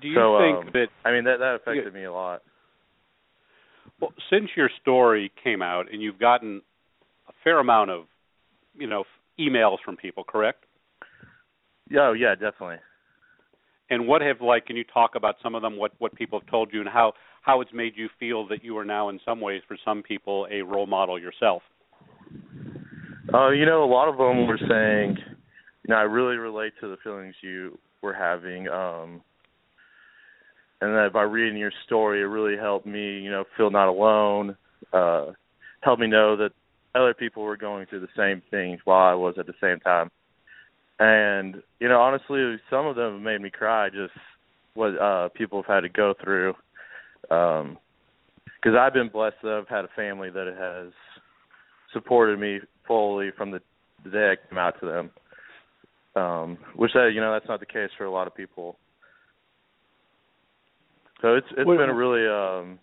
Do 0.00 0.08
you 0.08 0.14
so, 0.14 0.38
think 0.38 0.66
um, 0.66 0.70
that? 0.72 0.88
I 1.04 1.12
mean, 1.12 1.24
that 1.24 1.38
that 1.38 1.56
affected 1.56 1.92
me 1.94 2.04
a 2.04 2.12
lot. 2.12 2.42
Well, 4.00 4.12
since 4.30 4.50
your 4.56 4.70
story 4.80 5.32
came 5.42 5.62
out, 5.62 5.92
and 5.92 6.02
you've 6.02 6.18
gotten 6.18 6.62
a 7.28 7.32
fair 7.42 7.58
amount 7.58 7.90
of, 7.90 8.04
you 8.76 8.86
know, 8.86 9.04
emails 9.38 9.78
from 9.84 9.96
people, 9.96 10.24
correct? 10.24 10.64
Yeah, 11.90 12.08
oh, 12.08 12.12
yeah, 12.12 12.34
definitely. 12.34 12.76
And 13.90 14.06
what 14.06 14.20
have 14.22 14.40
like? 14.40 14.66
Can 14.66 14.76
you 14.76 14.84
talk 14.84 15.14
about 15.14 15.36
some 15.42 15.54
of 15.54 15.62
them? 15.62 15.76
What 15.76 15.92
what 15.98 16.14
people 16.14 16.38
have 16.38 16.48
told 16.48 16.72
you, 16.72 16.80
and 16.80 16.88
how 16.88 17.14
how 17.42 17.60
it's 17.60 17.72
made 17.72 17.94
you 17.96 18.08
feel 18.20 18.46
that 18.48 18.62
you 18.62 18.76
are 18.78 18.84
now, 18.84 19.08
in 19.08 19.18
some 19.24 19.40
ways, 19.40 19.62
for 19.66 19.76
some 19.84 20.02
people, 20.02 20.46
a 20.50 20.60
role 20.60 20.86
model 20.86 21.18
yourself? 21.18 21.62
Uh, 23.32 23.50
you 23.50 23.66
know, 23.66 23.84
a 23.84 23.92
lot 23.92 24.08
of 24.08 24.16
them 24.16 24.46
were 24.46 24.58
saying, 24.58 25.18
you 25.82 25.94
know, 25.94 25.96
I 25.96 26.02
really 26.02 26.36
relate 26.36 26.72
to 26.80 26.88
the 26.88 26.96
feelings 27.04 27.34
you 27.42 27.78
were 28.02 28.14
having. 28.14 28.68
Um, 28.68 29.22
and 30.80 30.94
that 30.94 31.10
by 31.12 31.22
reading 31.22 31.58
your 31.58 31.72
story, 31.86 32.20
it 32.20 32.24
really 32.24 32.56
helped 32.56 32.86
me, 32.86 33.18
you 33.20 33.30
know, 33.30 33.44
feel 33.56 33.70
not 33.70 33.88
alone. 33.88 34.56
Uh, 34.92 35.26
helped 35.80 36.00
me 36.00 36.06
know 36.06 36.36
that 36.36 36.50
other 36.94 37.14
people 37.14 37.42
were 37.42 37.56
going 37.56 37.86
through 37.86 38.00
the 38.00 38.08
same 38.16 38.42
things 38.50 38.80
while 38.84 39.10
I 39.10 39.14
was 39.14 39.34
at 39.38 39.46
the 39.46 39.54
same 39.60 39.80
time. 39.80 40.10
And 40.98 41.62
you 41.80 41.88
know, 41.88 42.00
honestly, 42.00 42.56
some 42.70 42.86
of 42.86 42.96
them 42.96 43.22
made 43.22 43.40
me 43.40 43.50
cry. 43.50 43.88
Just 43.88 44.14
what 44.74 44.98
uh, 45.00 45.28
people 45.30 45.62
have 45.62 45.74
had 45.74 45.80
to 45.82 45.88
go 45.88 46.14
through. 46.22 46.54
Because 47.22 47.66
um, 47.66 48.76
I've 48.78 48.94
been 48.94 49.08
blessed 49.08 49.36
that 49.42 49.52
I've 49.52 49.68
had 49.68 49.84
a 49.84 49.94
family 49.94 50.30
that 50.30 50.46
has 50.58 50.92
supported 51.92 52.38
me 52.38 52.60
fully 52.88 53.30
from 53.36 53.52
the, 53.52 53.60
the 54.02 54.10
day 54.10 54.32
I 54.32 54.48
came 54.48 54.58
out 54.58 54.74
to 54.80 54.86
them. 54.86 55.10
Um, 56.16 56.58
which 56.74 56.92
that 56.94 57.12
you 57.14 57.20
know 57.20 57.32
that's 57.32 57.46
not 57.48 57.60
the 57.60 57.66
case 57.66 57.90
for 57.96 58.04
a 58.04 58.10
lot 58.10 58.26
of 58.26 58.34
people. 58.34 58.76
So 61.20 61.34
it's 61.34 61.46
it's 61.50 61.68
been 61.68 61.90
a 61.90 61.94
really 61.94 62.26
um 62.26 62.78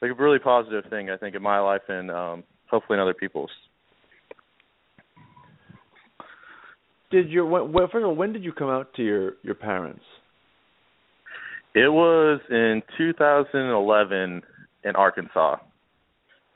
like 0.00 0.10
a 0.10 0.14
really 0.14 0.38
positive 0.38 0.84
thing 0.90 1.10
I 1.10 1.16
think 1.16 1.34
in 1.34 1.42
my 1.42 1.58
life 1.58 1.82
and 1.88 2.10
um 2.10 2.44
hopefully 2.70 2.96
in 2.96 3.02
other 3.02 3.14
people's. 3.14 3.50
Did 7.10 7.30
your 7.30 7.46
when, 7.46 7.72
first 7.90 7.96
of 7.96 8.04
all 8.04 8.14
when 8.14 8.32
did 8.32 8.44
you 8.44 8.52
come 8.52 8.68
out 8.68 8.94
to 8.94 9.02
your 9.02 9.32
your 9.42 9.54
parents? 9.54 10.04
It 11.74 11.92
was 11.92 12.40
in 12.50 12.82
2011 12.96 14.42
in 14.84 14.96
Arkansas, 14.96 15.56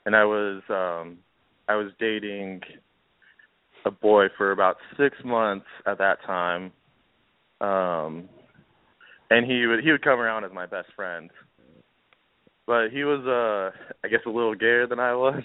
and 0.05 0.15
I 0.15 0.25
was 0.25 0.61
um 0.69 1.17
I 1.67 1.75
was 1.75 1.91
dating 1.99 2.61
a 3.85 3.91
boy 3.91 4.27
for 4.37 4.51
about 4.51 4.77
six 4.97 5.17
months 5.23 5.65
at 5.85 5.97
that 5.97 6.17
time. 6.25 6.71
Um, 7.61 8.29
and 9.29 9.49
he 9.49 9.65
would 9.65 9.83
he 9.83 9.91
would 9.91 10.03
come 10.03 10.19
around 10.19 10.43
as 10.43 10.51
my 10.53 10.65
best 10.65 10.89
friend. 10.95 11.29
But 12.65 12.89
he 12.89 13.03
was 13.03 13.25
uh 13.25 13.75
I 14.03 14.07
guess 14.09 14.21
a 14.25 14.29
little 14.29 14.55
gayer 14.55 14.87
than 14.87 14.99
I 14.99 15.15
was. 15.15 15.41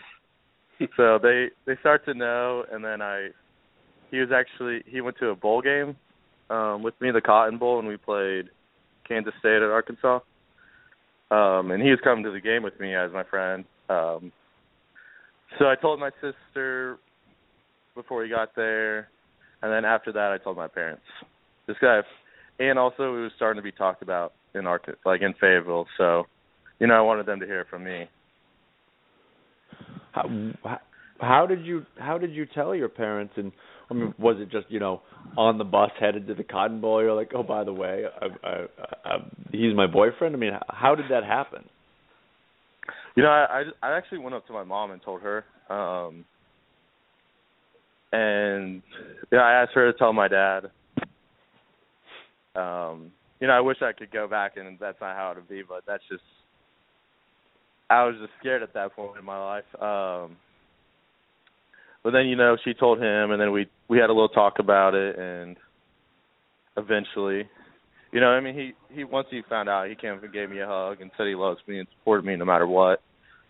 so 0.97 1.19
they 1.23 1.49
they 1.67 1.77
start 1.81 2.05
to 2.05 2.15
know 2.15 2.65
and 2.71 2.85
then 2.85 3.01
I 3.01 3.29
he 4.11 4.19
was 4.19 4.31
actually 4.35 4.83
he 4.87 5.01
went 5.01 5.19
to 5.19 5.29
a 5.29 5.37
bowl 5.37 5.63
game 5.63 5.97
um 6.51 6.83
with 6.83 6.95
me, 7.01 7.11
the 7.11 7.21
Cotton 7.21 7.59
Bowl, 7.59 7.79
and 7.79 7.89
we 7.89 7.97
played 7.97 8.51
Kansas 9.07 9.35
State 9.41 9.63
at 9.63 9.71
Arkansas. 9.71 10.21
Um 11.31 11.71
and 11.71 11.83
he 11.83 11.91
was 11.91 12.01
coming 12.05 12.25
to 12.25 12.33
the 12.33 12.41
game 12.41 12.63
with 12.63 12.79
me 12.79 12.95
as 12.95 13.13
my 13.13 13.25
friend. 13.25 13.65
Um 13.89 14.33
so 15.59 15.67
I 15.67 15.75
told 15.77 16.01
my 16.01 16.11
sister 16.21 16.99
before 17.95 18.23
we 18.23 18.29
got 18.29 18.55
there 18.55 19.09
and 19.63 19.73
then 19.73 19.85
after 19.85 20.13
that 20.13 20.33
I 20.33 20.39
told 20.39 20.57
my 20.57 20.69
parents. 20.69 21.03
This 21.67 21.77
guy 21.81 22.01
and 22.59 22.79
also 22.79 23.15
it 23.17 23.23
was 23.23 23.33
starting 23.37 23.59
to 23.59 23.65
be 23.65 23.73
talked 23.73 24.03
about 24.03 24.33
in 24.55 24.67
our 24.67 24.81
like 25.05 25.23
in 25.23 25.35
Fayetteville. 25.41 25.87
So, 25.97 26.25
you 26.79 26.87
know, 26.87 26.95
I 26.95 27.01
wanted 27.01 27.27
them 27.27 27.41
to 27.41 27.47
hear 27.47 27.67
from 27.71 27.85
me. 27.85 28.09
How, 30.13 30.81
how 31.21 31.47
did 31.47 31.65
you 31.65 31.85
how 31.99 32.19
did 32.19 32.33
you 32.33 32.47
tell 32.47 32.75
your 32.75 32.89
parents? 32.89 33.35
And 33.37 33.53
I 33.91 33.95
mean, 33.95 34.15
was 34.19 34.37
it 34.39 34.51
just 34.51 34.67
you 34.71 34.81
know 34.81 35.03
on 35.37 35.59
the 35.59 35.65
bus 35.65 35.91
headed 36.01 36.27
to 36.29 36.35
the 36.35 36.45
Cotton 36.45 36.81
Bowl? 36.81 37.03
You're 37.03 37.15
like, 37.15 37.33
oh, 37.35 37.43
by 37.43 37.65
the 37.65 37.73
way, 37.73 38.05
I, 38.21 38.47
I, 38.47 38.67
I, 39.05 39.17
he's 39.53 39.75
my 39.75 39.87
boyfriend. 39.87 40.35
I 40.35 40.39
mean, 40.39 40.53
how 40.69 40.95
did 40.95 41.07
that 41.11 41.25
happen? 41.25 41.65
You 43.19 43.25
know, 43.25 43.31
I 43.31 43.65
I 43.83 43.97
actually 43.97 44.19
went 44.19 44.37
up 44.37 44.47
to 44.47 44.53
my 44.53 44.63
mom 44.63 44.93
and 44.93 45.03
told 45.03 45.23
her. 45.23 45.45
um 45.69 46.25
and 48.13 48.81
yeah, 49.33 49.41
I 49.41 49.61
asked 49.61 49.73
her 49.75 49.91
to 49.91 49.99
tell 49.99 50.13
my 50.13 50.29
dad 50.29 50.71
um, 52.55 53.11
you 53.41 53.49
know, 53.49 53.55
I 53.55 53.61
wish 53.61 53.79
I 53.83 53.91
could 53.91 54.13
go 54.13 54.29
back 54.29 54.53
and 54.57 54.79
that's 54.79 55.01
not 55.01 55.17
how 55.17 55.33
it 55.33 55.39
would 55.39 55.49
be, 55.49 55.63
but 55.69 55.83
that's 55.85 56.05
just 56.09 56.23
I 57.91 58.05
was 58.05 58.15
just 58.21 58.31
scared 58.39 58.63
at 58.63 58.73
that 58.75 58.95
point 58.95 59.19
in 59.19 59.25
my 59.25 59.37
life. 59.37 59.83
Um 59.83 60.37
but 62.05 62.13
then, 62.13 62.27
you 62.29 62.37
know, 62.37 62.57
she 62.65 62.73
told 62.73 62.99
him 62.99 63.33
and 63.33 63.41
then 63.41 63.51
we 63.51 63.67
we 63.89 63.99
had 63.99 64.11
a 64.11 64.13
little 64.13 64.29
talk 64.29 64.61
about 64.61 64.95
it 64.95 65.19
and 65.19 65.57
eventually 66.77 67.49
you 68.13 68.21
know, 68.21 68.29
I 68.29 68.39
mean 68.39 68.55
he 68.55 68.75
he 68.95 69.03
once 69.03 69.27
he 69.29 69.43
found 69.51 69.69
out 69.69 69.89
he 69.89 69.97
came 69.97 70.13
and 70.13 70.33
gave 70.33 70.51
me 70.51 70.61
a 70.61 70.69
hug 70.69 71.01
and 71.01 71.11
said 71.17 71.27
he 71.27 71.35
loves 71.35 71.59
me 71.67 71.81
and 71.81 71.89
supported 71.99 72.25
me 72.25 72.37
no 72.37 72.45
matter 72.45 72.69
what. 72.69 73.03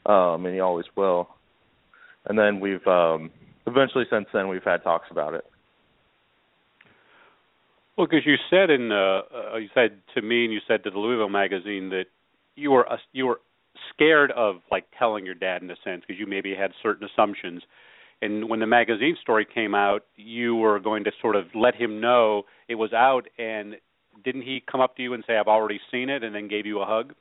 Um 0.09 0.45
and 0.47 0.55
he 0.55 0.61
always 0.61 0.87
will. 0.97 1.29
And 2.27 2.39
then 2.39 2.59
we've 2.59 2.87
um 2.87 3.31
eventually 3.67 4.05
since 4.11 4.27
then 4.33 4.49
we've 4.49 4.65
had 4.65 4.83
talks 4.83 5.07
about 5.11 5.35
it. 5.35 5.45
Well, 7.99 8.07
because 8.07 8.25
you 8.25 8.37
said 8.49 8.71
in 8.71 8.93
uh, 8.93 9.23
uh, 9.55 9.57
you 9.57 9.69
said 9.75 10.01
to 10.15 10.23
me 10.23 10.45
and 10.45 10.53
you 10.53 10.61
said 10.69 10.85
to 10.85 10.91
the 10.91 10.99
Louisville 10.99 11.29
magazine 11.29 11.91
that 11.91 12.05
you 12.55 12.71
were 12.71 12.91
uh, 12.91 12.97
you 13.13 13.27
were 13.27 13.41
scared 13.93 14.31
of 14.31 14.57
like 14.71 14.85
telling 14.97 15.27
your 15.27 15.35
dad 15.35 15.63
in 15.63 15.71
a 15.71 15.75
sense 15.83 16.03
because 16.07 16.19
you 16.19 16.27
maybe 16.27 16.55
had 16.55 16.71
certain 16.81 17.09
assumptions. 17.13 17.63
And 18.23 18.49
when 18.49 18.61
the 18.61 18.67
magazine 18.67 19.17
story 19.21 19.45
came 19.53 19.75
out, 19.75 20.05
you 20.15 20.55
were 20.55 20.79
going 20.79 21.05
to 21.05 21.13
sort 21.21 21.35
of 21.35 21.47
let 21.55 21.75
him 21.75 22.01
know 22.01 22.45
it 22.69 22.77
was 22.77 22.93
out. 22.93 23.27
And 23.37 23.77
didn't 24.25 24.43
he 24.43 24.63
come 24.71 24.81
up 24.81 24.97
to 24.97 25.03
you 25.03 25.13
and 25.15 25.25
say, 25.27 25.37
"I've 25.37 25.49
already 25.49 25.81
seen 25.91 26.09
it," 26.09 26.23
and 26.23 26.33
then 26.33 26.47
gave 26.47 26.67
you 26.67 26.81
a 26.81 26.87
hug? 26.87 27.15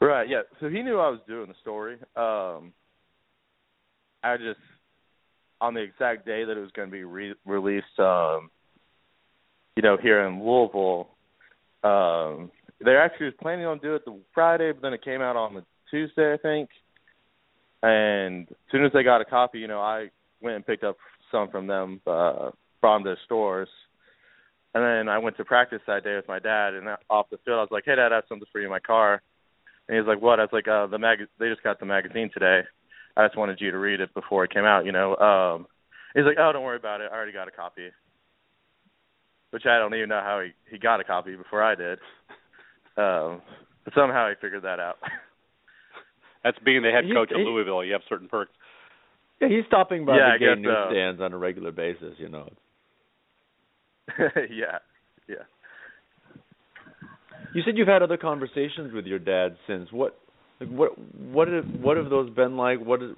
Right. 0.00 0.28
Yeah. 0.28 0.42
So 0.60 0.68
he 0.68 0.82
knew 0.82 0.98
I 0.98 1.08
was 1.08 1.20
doing 1.26 1.48
the 1.48 1.54
story. 1.62 1.94
Um, 2.16 2.72
I 4.22 4.36
just 4.36 4.60
on 5.60 5.74
the 5.74 5.80
exact 5.80 6.26
day 6.26 6.44
that 6.44 6.56
it 6.56 6.60
was 6.60 6.70
going 6.72 6.88
to 6.88 6.92
be 6.92 7.04
re- 7.04 7.34
released. 7.46 7.98
Um, 7.98 8.50
you 9.76 9.82
know, 9.82 9.96
here 10.02 10.26
in 10.26 10.42
Louisville. 10.42 11.08
Um, 11.84 12.50
they 12.84 12.96
actually 12.96 13.26
was 13.26 13.34
planning 13.40 13.66
on 13.66 13.78
doing 13.78 13.96
it 13.96 14.04
the 14.04 14.18
Friday, 14.34 14.72
but 14.72 14.82
then 14.82 14.92
it 14.92 15.04
came 15.04 15.20
out 15.20 15.36
on 15.36 15.54
the 15.54 15.64
Tuesday, 15.90 16.32
I 16.32 16.36
think. 16.38 16.70
And 17.82 18.48
as 18.50 18.56
soon 18.72 18.84
as 18.84 18.92
they 18.92 19.02
got 19.02 19.20
a 19.20 19.24
copy, 19.24 19.58
you 19.58 19.68
know, 19.68 19.80
I 19.80 20.10
went 20.40 20.56
and 20.56 20.66
picked 20.66 20.82
up 20.82 20.96
some 21.30 21.50
from 21.50 21.66
them 21.66 22.00
uh, 22.06 22.50
from 22.80 23.04
the 23.04 23.16
stores. 23.26 23.68
And 24.74 24.82
then 24.82 25.08
I 25.08 25.18
went 25.18 25.36
to 25.36 25.44
practice 25.44 25.80
that 25.86 26.04
day 26.04 26.16
with 26.16 26.28
my 26.28 26.38
dad, 26.38 26.74
and 26.74 26.86
off 27.08 27.30
the 27.30 27.38
field, 27.44 27.58
I 27.58 27.62
was 27.62 27.68
like, 27.70 27.84
"Hey, 27.86 27.96
Dad, 27.96 28.12
I 28.12 28.16
have 28.16 28.24
something 28.28 28.48
for 28.52 28.60
you 28.60 28.66
in 28.66 28.70
my 28.70 28.80
car." 28.80 29.22
And 29.88 29.96
he's 29.98 30.06
like, 30.06 30.20
"What?" 30.20 30.40
I 30.40 30.42
was 30.42 30.52
like, 30.52 30.68
"Uh, 30.68 30.86
the 30.86 30.98
mag. 30.98 31.18
They 31.38 31.48
just 31.48 31.62
got 31.62 31.78
the 31.80 31.86
magazine 31.86 32.30
today. 32.32 32.62
I 33.16 33.26
just 33.26 33.36
wanted 33.38 33.60
you 33.60 33.70
to 33.70 33.78
read 33.78 34.00
it 34.00 34.12
before 34.14 34.44
it 34.44 34.52
came 34.52 34.64
out. 34.64 34.84
You 34.84 34.92
know." 34.92 35.16
Um, 35.16 35.66
he's 36.14 36.24
like, 36.24 36.38
"Oh, 36.38 36.50
don't 36.52 36.64
worry 36.64 36.76
about 36.76 37.00
it. 37.00 37.10
I 37.12 37.14
already 37.16 37.32
got 37.32 37.48
a 37.48 37.52
copy." 37.52 37.88
Which 39.50 39.64
I 39.64 39.78
don't 39.78 39.94
even 39.94 40.08
know 40.08 40.20
how 40.22 40.42
he 40.44 40.50
he 40.70 40.78
got 40.78 41.00
a 41.00 41.04
copy 41.04 41.36
before 41.36 41.62
I 41.62 41.74
did. 41.74 41.98
Um, 42.96 43.42
but 43.84 43.94
somehow 43.94 44.28
he 44.28 44.34
figured 44.40 44.62
that 44.64 44.80
out. 44.80 44.96
That's 46.44 46.58
being 46.64 46.82
the 46.82 46.90
head 46.90 47.04
He- 47.04 47.12
coach 47.14 47.30
of 47.30 47.38
Louisville. 47.38 47.84
You 47.84 47.92
have 47.92 48.02
certain 48.08 48.28
perks. 48.28 48.52
Yeah, 49.40 49.48
he's 49.48 49.66
stopping 49.66 50.04
by 50.04 50.16
Yeah, 50.16 50.28
I 50.28 50.38
the 50.38 50.38
game 50.38 50.62
guess, 50.62 50.70
uh, 50.70 50.84
newsstands 50.90 51.20
on 51.20 51.32
a 51.32 51.38
regular 51.38 51.70
basis. 51.72 52.14
You 52.18 52.28
know. 52.28 52.48
yeah, 54.50 54.78
yeah. 55.28 55.44
You 57.54 57.62
said 57.64 57.76
you've 57.76 57.88
had 57.88 58.02
other 58.02 58.16
conversations 58.16 58.92
with 58.92 59.06
your 59.06 59.18
dad 59.18 59.56
since. 59.66 59.90
What, 59.92 60.18
like, 60.60 60.68
what, 60.68 60.92
what 60.98 61.48
have, 61.48 61.64
what 61.80 61.96
have 61.96 62.10
those 62.10 62.30
been 62.30 62.56
like? 62.56 62.84
What 62.84 63.02
is, 63.02 63.10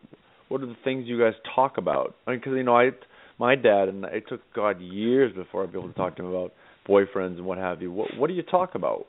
what 0.48 0.62
are 0.62 0.66
the 0.66 0.76
things 0.84 1.06
you 1.06 1.18
guys 1.18 1.34
talk 1.54 1.78
about? 1.78 2.14
Because 2.26 2.52
you 2.54 2.62
know, 2.62 2.76
I, 2.76 2.90
my 3.38 3.54
dad 3.54 3.88
and 3.88 4.04
it 4.04 4.24
took 4.28 4.40
God 4.54 4.80
years 4.80 5.34
before 5.34 5.64
I'd 5.64 5.72
be 5.72 5.78
able 5.78 5.88
to 5.88 5.94
talk 5.94 6.16
to 6.16 6.24
him 6.24 6.30
about 6.30 6.52
boyfriends 6.88 7.36
and 7.36 7.44
what 7.44 7.58
have 7.58 7.82
you. 7.82 7.92
What, 7.92 8.08
what 8.16 8.28
do 8.28 8.34
you 8.34 8.42
talk 8.42 8.74
about? 8.74 9.06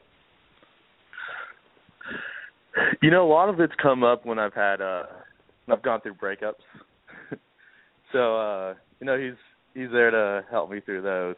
You 3.02 3.10
know, 3.12 3.26
a 3.26 3.32
lot 3.32 3.50
of 3.50 3.60
it's 3.60 3.74
come 3.82 4.04
up 4.04 4.26
when 4.26 4.40
I've 4.40 4.54
had 4.54 4.82
uh 4.82 5.04
I've 5.72 5.82
gone 5.82 6.02
through 6.02 6.16
breakups. 6.16 6.54
so 8.12 8.38
uh, 8.38 8.74
you 9.00 9.06
know, 9.06 9.18
he's 9.18 9.38
he's 9.74 9.92
there 9.92 10.12
to 10.12 10.46
help 10.50 10.72
me 10.72 10.80
through 10.80 11.02
those. 11.02 11.36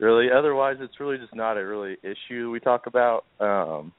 Really, 0.00 0.28
otherwise 0.36 0.76
it's 0.80 0.98
really 0.98 1.18
just 1.18 1.34
not 1.34 1.58
a 1.58 1.64
really 1.64 1.96
issue 2.02 2.50
we 2.50 2.58
talk 2.60 2.86
about. 2.86 3.24
Um 3.38 3.92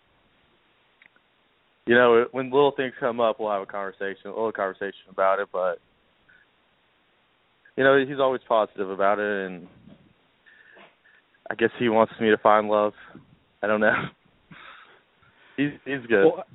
you 1.88 1.96
know, 1.96 2.26
when 2.32 2.52
little 2.52 2.74
things 2.76 2.94
come 3.00 3.20
up, 3.20 3.40
we'll 3.40 3.52
have 3.52 3.64
a 3.64 3.66
conversation, 3.66 4.28
a 4.28 4.30
little 4.30 4.52
conversation 4.52 5.10
about 5.10 5.40
it, 5.40 5.50
but 5.52 5.80
you 7.78 7.84
know, 7.84 8.04
he's 8.06 8.20
always 8.20 8.42
positive 8.48 8.90
about 8.90 9.20
it 9.20 9.48
and 9.48 9.68
I 11.50 11.56
guess 11.56 11.70
he 11.78 11.90
wants 11.90 12.14
me 12.20 12.30
to 12.30 12.38
find 12.38 12.68
love. 12.68 12.94
I 13.62 13.68
don't 13.68 13.82
know. 13.82 13.94
He's 15.58 15.72
he's 15.86 16.06
good. 16.08 16.26
Well, 16.26 16.46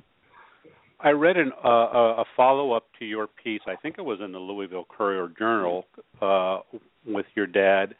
I 0.99 1.11
read 1.11 1.37
an, 1.37 1.51
uh, 1.63 1.67
a 1.67 2.25
follow 2.35 2.73
up 2.73 2.85
to 2.99 3.05
your 3.05 3.27
piece. 3.43 3.61
I 3.67 3.75
think 3.75 3.95
it 3.99 4.01
was 4.01 4.19
in 4.23 4.31
the 4.31 4.39
Louisville 4.39 4.87
Courier 4.89 5.29
Journal 5.37 5.85
uh, 6.21 6.59
with 7.05 7.27
your 7.35 7.45
dad, 7.45 7.93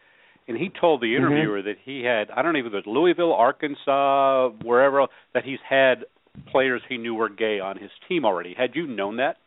and 0.48 0.58
he 0.58 0.70
told 0.70 1.02
the 1.02 1.16
interviewer 1.16 1.62
that 1.62 1.76
he 1.84 2.04
had 2.04 2.30
I 2.32 2.42
don't 2.42 2.58
even 2.58 2.72
know 2.72 2.78
if 2.78 2.86
it 2.86 2.90
was 2.90 2.96
Louisville, 2.96 3.34
Arkansas, 3.34 4.50
wherever 4.64 5.02
else, 5.02 5.12
that 5.34 5.44
he's 5.44 5.60
had 5.68 6.06
players 6.52 6.82
he 6.88 6.98
knew 6.98 7.16
were 7.16 7.30
gay 7.30 7.60
on 7.60 7.78
his 7.78 7.92
team 8.08 8.26
already. 8.26 8.54
Had 8.58 8.72
you 8.76 8.88
known 8.88 9.18
that? 9.18 9.38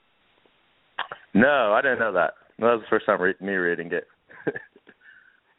No, 1.35 1.73
I 1.73 1.81
didn't 1.83 2.01
know 2.01 2.13
that. 2.13 2.35
That 2.59 2.65
was 2.65 2.81
the 2.83 2.91
first 2.91 3.07
time 3.07 3.21
re- 3.21 3.35
me 3.41 3.53
reading 3.53 3.91
it. 3.93 4.07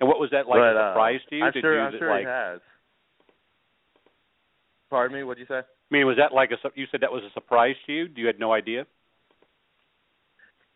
And 0.01 0.07
what 0.07 0.19
was 0.19 0.31
that 0.31 0.48
like 0.48 0.57
but, 0.57 0.75
a 0.75 0.79
uh, 0.79 0.93
surprise 0.93 1.19
to 1.29 1.36
you? 1.36 1.43
I'm 1.43 1.51
Did 1.53 1.62
sure. 1.62 1.75
you 1.75 1.81
I'm 1.81 1.93
sure 2.00 2.10
like? 2.10 2.21
he 2.21 2.25
has. 2.25 2.60
Pardon 4.89 5.15
me. 5.15 5.24
What 5.24 5.38
did 5.38 5.41
you 5.41 5.48
say? 5.48 5.60
I 5.60 5.91
mean, 5.91 6.07
was 6.07 6.17
that 6.17 6.33
like 6.33 6.50
a? 6.50 6.55
su- 6.60 6.74
You 6.74 6.88
said 6.89 7.01
that 7.01 7.12
was 7.12 7.21
a 7.24 7.31
surprise 7.36 7.75
to 7.86 7.93
you? 7.93 8.07
Do 8.07 8.19
you 8.19 8.25
had 8.25 8.39
no 8.39 8.51
idea. 8.51 8.88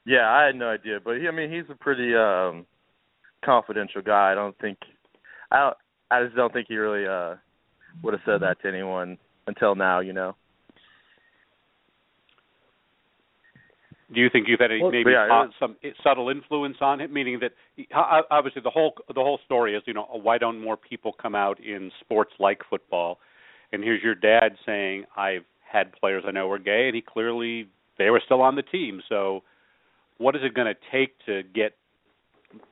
Yeah, 0.05 0.29
I 0.29 0.45
had 0.45 0.55
no 0.55 0.69
idea, 0.69 0.99
but 1.03 1.17
he, 1.17 1.27
I 1.27 1.31
mean, 1.31 1.51
he's 1.51 1.67
a 1.71 1.75
pretty 1.75 2.13
um 2.15 2.67
confidential 3.45 4.01
guy. 4.01 4.31
I 4.31 4.35
don't 4.35 4.57
think. 4.59 4.77
I 5.51 5.59
don't, 5.59 5.77
I 6.11 6.23
just 6.23 6.35
don't 6.35 6.51
think 6.51 6.67
he 6.67 6.75
really 6.75 7.07
uh 7.07 7.35
would 8.03 8.13
have 8.13 8.21
said 8.25 8.41
that 8.41 8.61
to 8.61 8.67
anyone 8.67 9.17
until 9.47 9.75
now. 9.75 9.99
You 9.99 10.13
know. 10.13 10.35
Do 14.13 14.21
you 14.21 14.29
think 14.31 14.47
you've 14.47 14.59
had 14.59 14.71
any 14.71 14.81
Well, 14.81 14.91
maybe 14.91 15.11
yeah, 15.11 15.27
was- 15.27 15.51
some 15.59 15.75
subtle 16.03 16.29
influence 16.29 16.77
on 16.79 17.01
him? 17.01 17.11
Meaning 17.11 17.39
that 17.39 17.53
he- 17.75 17.87
obviously 17.93 18.61
the 18.61 18.69
whole 18.69 18.93
the 19.07 19.21
whole 19.21 19.39
story 19.45 19.75
is 19.75 19.83
you 19.85 19.93
know 19.93 20.07
why 20.21 20.37
don't 20.37 20.61
more 20.61 20.77
people 20.77 21.11
come 21.13 21.35
out 21.35 21.59
in 21.59 21.91
sports 22.01 22.31
like 22.39 22.61
football? 22.69 23.19
And 23.71 23.83
here's 23.83 24.03
your 24.03 24.15
dad 24.15 24.57
saying 24.65 25.05
I've 25.17 25.43
had 25.67 25.91
players 25.93 26.23
I 26.27 26.31
know 26.31 26.47
were 26.47 26.59
gay, 26.59 26.87
and 26.87 26.95
he 26.95 27.01
clearly 27.01 27.67
they 27.97 28.09
were 28.09 28.21
still 28.23 28.41
on 28.41 28.55
the 28.55 28.61
team. 28.61 29.01
So 29.09 29.43
what 30.17 30.35
is 30.35 30.43
it 30.43 30.53
going 30.53 30.67
to 30.67 30.79
take 30.91 31.17
to 31.25 31.41
get 31.43 31.73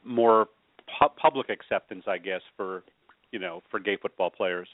more 0.06 0.48
pu- 0.88 1.13
public 1.22 1.50
acceptance? 1.50 2.04
I 2.08 2.17
guess 2.17 2.41
for 2.58 2.84
you 3.32 3.39
know 3.39 3.62
for 3.69 3.80
gay 3.80 3.98
football 4.02 4.30
players. 4.30 4.67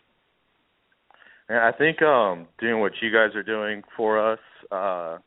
And 1.47 1.57
I 1.57 1.71
think 1.71 2.01
um 2.01 2.47
doing 2.59 2.79
what 2.79 2.93
you 3.01 3.11
guys 3.11 3.35
are 3.35 3.43
doing 3.43 3.83
for 3.97 4.19
us, 4.19 4.39
uh 4.71 5.17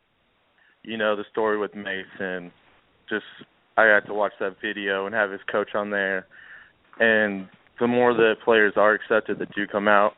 you 0.84 0.96
know, 0.96 1.14
the 1.14 1.24
story 1.30 1.58
with 1.58 1.74
Mason, 1.74 2.50
just 3.08 3.24
I 3.76 3.86
got 3.86 4.06
to 4.06 4.14
watch 4.14 4.32
that 4.40 4.56
video 4.60 5.06
and 5.06 5.14
have 5.14 5.30
his 5.30 5.40
coach 5.50 5.74
on 5.74 5.90
there. 5.90 6.26
And 6.98 7.48
the 7.80 7.86
more 7.86 8.12
the 8.14 8.34
players 8.44 8.74
are 8.76 8.92
accepted 8.92 9.38
that 9.38 9.54
do 9.54 9.66
come 9.66 9.88
out, 9.88 10.12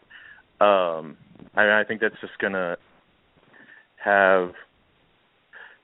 um 0.61 1.17
I 1.55 1.63
mean 1.63 1.73
I 1.73 1.85
think 1.85 2.01
that's 2.01 2.21
just 2.21 2.39
gonna 2.41 2.77
have 4.05 4.53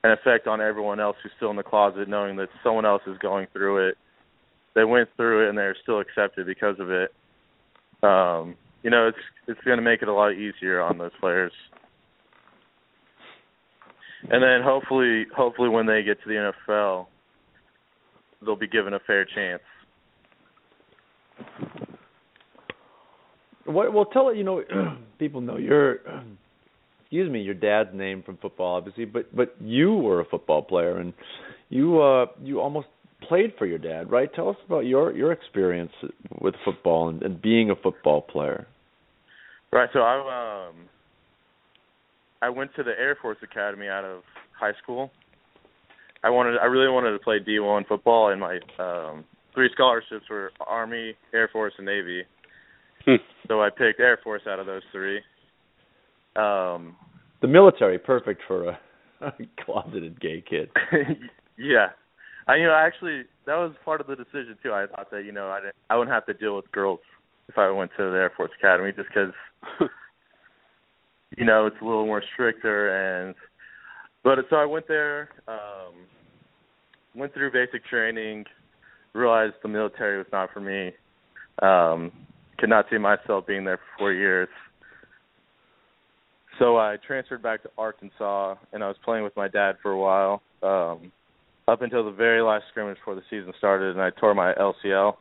an 0.03 0.11
effect 0.11 0.47
on 0.47 0.61
everyone 0.61 0.99
else 0.99 1.15
who's 1.21 1.31
still 1.37 1.51
in 1.51 1.55
the 1.55 1.63
closet 1.63 2.07
knowing 2.07 2.35
that 2.37 2.49
someone 2.63 2.85
else 2.85 3.03
is 3.07 3.17
going 3.19 3.47
through 3.53 3.89
it. 3.89 3.97
They 4.73 4.83
went 4.83 5.09
through 5.15 5.45
it 5.45 5.49
and 5.49 5.57
they're 5.57 5.75
still 5.81 5.99
accepted 5.99 6.45
because 6.45 6.79
of 6.79 6.89
it. 6.89 7.13
Um 8.03 8.55
you 8.83 8.89
know, 8.89 9.07
it's 9.07 9.17
it's 9.47 9.59
going 9.65 9.77
to 9.77 9.83
make 9.83 10.01
it 10.01 10.07
a 10.07 10.13
lot 10.13 10.31
easier 10.31 10.81
on 10.81 10.97
those 10.97 11.11
players. 11.19 11.51
And 14.29 14.41
then 14.43 14.61
hopefully, 14.63 15.25
hopefully 15.35 15.69
when 15.69 15.85
they 15.85 16.03
get 16.03 16.21
to 16.23 16.27
the 16.27 16.51
NFL, 16.69 17.07
they'll 18.43 18.55
be 18.55 18.67
given 18.67 18.93
a 18.93 18.99
fair 18.99 19.25
chance. 19.25 19.61
Well, 23.65 24.05
tell 24.05 24.29
it. 24.29 24.37
You 24.37 24.43
know, 24.43 24.63
people 25.19 25.41
know 25.41 25.57
your. 25.57 25.99
Excuse 27.01 27.29
me, 27.29 27.41
your 27.41 27.55
dad's 27.55 27.89
name 27.93 28.23
from 28.23 28.37
football, 28.37 28.77
obviously, 28.77 29.03
but 29.03 29.35
but 29.35 29.53
you 29.59 29.93
were 29.95 30.21
a 30.21 30.25
football 30.25 30.61
player, 30.61 30.97
and 30.97 31.11
you 31.67 32.01
uh 32.01 32.27
you 32.41 32.61
almost 32.61 32.87
played 33.27 33.53
for 33.57 33.65
your 33.65 33.77
dad, 33.77 34.11
right? 34.11 34.33
Tell 34.33 34.49
us 34.49 34.57
about 34.65 34.85
your 34.85 35.15
your 35.15 35.31
experience 35.31 35.91
with 36.39 36.55
football 36.65 37.09
and, 37.09 37.21
and 37.23 37.41
being 37.41 37.69
a 37.69 37.75
football 37.75 38.21
player. 38.21 38.67
Right. 39.71 39.89
So 39.93 39.99
I 39.99 40.69
um 40.69 40.75
I 42.41 42.49
went 42.49 42.71
to 42.75 42.83
the 42.83 42.91
Air 42.91 43.17
Force 43.21 43.37
Academy 43.43 43.87
out 43.87 44.03
of 44.03 44.23
high 44.59 44.73
school. 44.83 45.11
I 46.23 46.29
wanted 46.29 46.57
I 46.57 46.65
really 46.65 46.89
wanted 46.89 47.11
to 47.11 47.19
play 47.19 47.39
D1 47.39 47.87
football 47.87 48.31
and 48.31 48.41
my 48.41 48.59
um 48.79 49.23
three 49.53 49.69
scholarships 49.73 50.25
were 50.29 50.51
Army, 50.65 51.13
Air 51.33 51.49
Force 51.51 51.73
and 51.77 51.85
Navy. 51.85 52.23
Hmm. 53.05 53.15
So 53.47 53.61
I 53.61 53.69
picked 53.69 53.99
Air 53.99 54.19
Force 54.23 54.43
out 54.47 54.59
of 54.59 54.65
those 54.65 54.83
three. 54.91 55.17
Um 56.35 56.95
The 57.41 57.47
military, 57.47 57.97
perfect 57.97 58.41
for 58.47 58.69
a, 58.69 58.79
a 59.21 59.31
closeted 59.65 60.19
gay 60.19 60.43
kid. 60.47 60.69
yeah. 61.57 61.87
I 62.51 62.57
you 62.57 62.65
know 62.65 62.73
actually 62.73 63.23
that 63.45 63.55
was 63.55 63.73
part 63.85 64.01
of 64.01 64.07
the 64.07 64.15
decision 64.15 64.57
too. 64.61 64.73
I 64.73 64.85
thought 64.87 65.09
that 65.11 65.23
you 65.23 65.31
know 65.31 65.49
I 65.49 65.61
didn't, 65.61 65.75
I 65.89 65.95
wouldn't 65.95 66.13
have 66.13 66.25
to 66.25 66.33
deal 66.33 66.57
with 66.57 66.69
girls 66.71 66.99
if 67.47 67.57
I 67.57 67.71
went 67.71 67.91
to 67.97 68.03
the 68.03 68.17
Air 68.17 68.31
Force 68.35 68.51
Academy 68.59 68.91
just 68.91 69.07
because 69.07 69.33
you 71.37 71.45
know 71.45 71.65
it's 71.67 71.77
a 71.81 71.85
little 71.85 72.05
more 72.05 72.21
stricter 72.33 73.23
and 73.23 73.35
but 74.23 74.37
so 74.49 74.57
I 74.57 74.65
went 74.65 74.85
there 74.89 75.29
um 75.47 75.93
went 77.15 77.33
through 77.33 77.53
basic 77.53 77.85
training 77.85 78.43
realized 79.13 79.53
the 79.63 79.69
military 79.69 80.17
was 80.17 80.27
not 80.33 80.49
for 80.51 80.59
me 80.59 80.91
um 81.61 82.11
could 82.57 82.69
not 82.69 82.85
see 82.91 82.97
myself 82.97 83.47
being 83.47 83.63
there 83.63 83.77
for 83.97 83.99
4 83.99 84.13
years 84.13 84.49
so 86.59 86.77
I 86.77 86.97
transferred 87.07 87.41
back 87.41 87.63
to 87.63 87.69
Arkansas 87.77 88.55
and 88.73 88.83
I 88.83 88.87
was 88.89 88.97
playing 89.05 89.23
with 89.23 89.37
my 89.37 89.47
dad 89.47 89.77
for 89.81 89.91
a 89.91 89.97
while 89.97 90.41
um 90.63 91.13
up 91.71 91.81
until 91.81 92.03
the 92.03 92.11
very 92.11 92.41
last 92.41 92.65
scrimmage 92.69 92.97
before 92.97 93.15
the 93.15 93.21
season 93.29 93.53
started 93.57 93.91
and 93.95 94.01
I 94.01 94.09
tore 94.09 94.35
my 94.35 94.53
LCL 94.53 95.13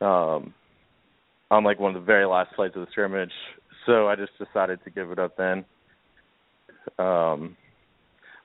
um 0.00 0.54
on 1.50 1.64
like 1.64 1.78
one 1.78 1.94
of 1.94 2.00
the 2.00 2.06
very 2.06 2.24
last 2.24 2.54
plays 2.54 2.72
of 2.74 2.80
the 2.86 2.90
scrimmage. 2.90 3.32
So 3.86 4.08
I 4.08 4.16
just 4.16 4.32
decided 4.38 4.80
to 4.84 4.90
give 4.90 5.10
it 5.10 5.18
up 5.18 5.36
then. 5.36 5.64
Um 6.98 7.56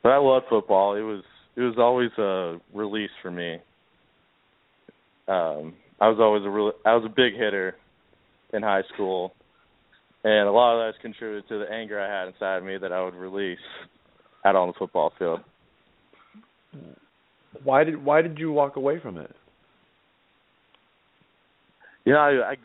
but 0.02 0.10
I 0.10 0.18
love 0.18 0.44
football. 0.50 0.96
It 0.96 1.02
was 1.02 1.24
it 1.56 1.62
was 1.62 1.76
always 1.78 2.12
a 2.18 2.60
release 2.74 3.12
for 3.22 3.32
me. 3.32 3.54
Um 5.30 5.76
I 6.02 6.10
was 6.10 6.18
always 6.20 6.44
a 6.44 6.50
real 6.50 6.74
I 6.86 6.94
was 6.94 7.06
a 7.06 7.10
big 7.10 7.36
hitter 7.36 7.78
in 8.54 8.64
high 8.64 8.84
school. 8.94 9.34
And 10.26 10.48
a 10.48 10.52
lot 10.52 10.76
of 10.76 10.88
that's 10.92 11.02
contributed 11.02 11.48
to 11.50 11.60
the 11.60 11.72
anger 11.72 12.02
I 12.02 12.10
had 12.10 12.28
inside 12.28 12.58
of 12.58 12.64
me 12.66 12.78
that 12.78 12.92
I 12.92 13.02
would 13.04 13.16
release 13.16 13.58
out 14.46 14.56
on 14.56 14.68
the 14.68 14.74
football 14.78 15.14
field. 15.18 15.42
Why 17.64 17.84
did 17.84 18.04
Why 18.04 18.22
did 18.22 18.38
you 18.40 18.52
walk 18.52 18.76
away 18.76 19.00
from 19.00 19.18
it? 19.18 19.32
You 22.06 22.14
know, 22.14 22.20
I, 22.20 22.52
I 22.52 22.56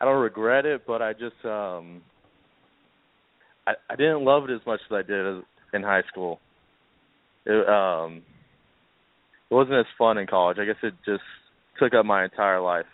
I 0.00 0.04
don't 0.04 0.20
regret 0.20 0.66
it, 0.66 0.82
but 0.86 1.02
I 1.02 1.12
just 1.12 1.44
um 1.44 2.02
I, 3.66 3.74
I 3.90 3.96
didn't 3.96 4.24
love 4.24 4.44
it 4.48 4.52
as 4.52 4.60
much 4.66 4.80
as 4.90 4.94
I 4.94 5.02
did 5.02 5.42
in 5.72 5.82
high 5.82 6.02
school. 6.10 6.40
It 7.46 7.68
um 7.68 8.22
it 9.50 9.54
wasn't 9.54 9.76
as 9.76 9.86
fun 9.98 10.18
in 10.18 10.26
college. 10.26 10.58
I 10.58 10.64
guess 10.64 10.76
it 10.82 10.94
just 11.04 11.22
took 11.78 11.94
up 11.94 12.06
my 12.06 12.24
entire 12.24 12.60
life. 12.60 12.86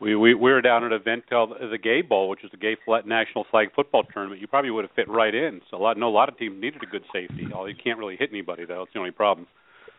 We 0.00 0.14
we 0.14 0.34
we 0.34 0.52
were 0.52 0.62
down 0.62 0.84
at 0.84 0.92
an 0.92 1.00
event 1.00 1.28
called 1.28 1.50
the 1.50 1.78
Gay 1.78 2.02
Bowl, 2.02 2.28
which 2.28 2.44
is 2.44 2.50
the 2.50 2.56
Gay 2.56 2.76
Flat 2.84 3.06
National 3.06 3.44
Flag 3.50 3.68
Football 3.74 4.04
Tournament. 4.04 4.40
You 4.40 4.46
probably 4.46 4.70
would 4.70 4.84
have 4.84 4.94
fit 4.94 5.08
right 5.08 5.34
in. 5.34 5.60
So 5.70 5.76
a 5.76 5.82
lot, 5.82 5.98
no, 5.98 6.08
a 6.08 6.10
lot 6.10 6.28
of 6.28 6.38
teams 6.38 6.60
needed 6.60 6.82
a 6.82 6.86
good 6.86 7.02
safety. 7.12 7.48
Oh, 7.54 7.66
you 7.66 7.74
can't 7.82 7.98
really 7.98 8.16
hit 8.16 8.30
anybody 8.30 8.64
though. 8.64 8.82
It's 8.82 8.92
the 8.92 9.00
only 9.00 9.10
problem. 9.10 9.46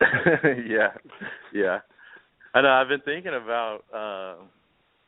yeah, 0.00 0.92
yeah. 1.52 1.80
I 2.54 2.62
know. 2.62 2.70
I've 2.70 2.88
been 2.88 3.02
thinking 3.02 3.34
about 3.34 3.80
uh 3.94 4.42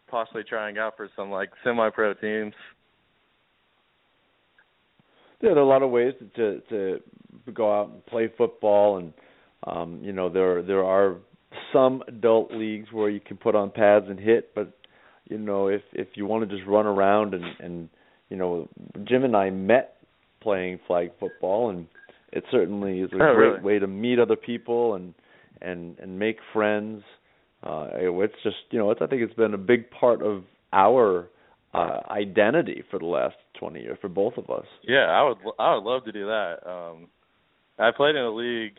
possibly 0.08 0.44
trying 0.44 0.76
out 0.76 0.96
for 0.96 1.08
some 1.16 1.30
like 1.30 1.50
semi-pro 1.64 2.14
teams. 2.14 2.52
Yeah, 5.40 5.50
there 5.50 5.58
are 5.58 5.60
a 5.62 5.66
lot 5.66 5.82
of 5.82 5.90
ways 5.90 6.12
to 6.36 6.60
to 6.68 7.00
go 7.52 7.80
out 7.80 7.88
and 7.88 8.04
play 8.06 8.30
football, 8.36 8.98
and 8.98 9.12
um, 9.66 10.00
you 10.02 10.12
know 10.12 10.28
there 10.28 10.62
there 10.62 10.84
are 10.84 11.16
some 11.72 12.02
adult 12.06 12.52
leagues 12.52 12.92
where 12.92 13.08
you 13.08 13.20
can 13.20 13.38
put 13.38 13.54
on 13.54 13.70
pads 13.70 14.06
and 14.08 14.20
hit, 14.20 14.54
but 14.54 14.72
you 15.28 15.38
know 15.38 15.68
if 15.68 15.82
if 15.92 16.08
you 16.14 16.26
want 16.26 16.48
to 16.48 16.56
just 16.56 16.68
run 16.68 16.86
around 16.86 17.34
and 17.34 17.44
and 17.60 17.88
you 18.28 18.36
know 18.36 18.68
Jim 19.04 19.24
and 19.24 19.36
I 19.36 19.50
met 19.50 19.96
playing 20.42 20.80
flag 20.86 21.10
football, 21.20 21.70
and 21.70 21.86
it 22.32 22.44
certainly 22.50 23.00
is 23.00 23.10
a 23.12 23.16
oh, 23.16 23.34
great 23.34 23.48
really? 23.48 23.60
way 23.60 23.78
to 23.78 23.86
meet 23.86 24.18
other 24.18 24.36
people 24.36 24.94
and 24.94 25.14
and 25.60 25.98
and 25.98 26.18
make 26.18 26.38
friends. 26.52 27.02
Uh, 27.62 27.88
it's 27.92 28.34
just 28.42 28.56
you 28.70 28.78
know 28.78 28.90
it's 28.90 29.00
I 29.00 29.06
think 29.06 29.22
it's 29.22 29.34
been 29.34 29.54
a 29.54 29.58
big 29.58 29.90
part 29.90 30.22
of 30.22 30.44
our 30.72 31.28
uh, 31.74 32.00
identity 32.10 32.82
for 32.90 32.98
the 32.98 33.06
last 33.06 33.36
20 33.58 33.80
years 33.80 33.98
for 34.00 34.08
both 34.08 34.34
of 34.36 34.50
us. 34.50 34.66
Yeah, 34.82 35.06
I 35.06 35.22
would 35.22 35.38
I 35.58 35.74
would 35.74 35.84
love 35.84 36.04
to 36.04 36.12
do 36.12 36.26
that. 36.26 36.56
Um 36.66 37.08
I 37.78 37.90
played 37.96 38.16
in 38.16 38.22
a 38.22 38.30
league 38.30 38.76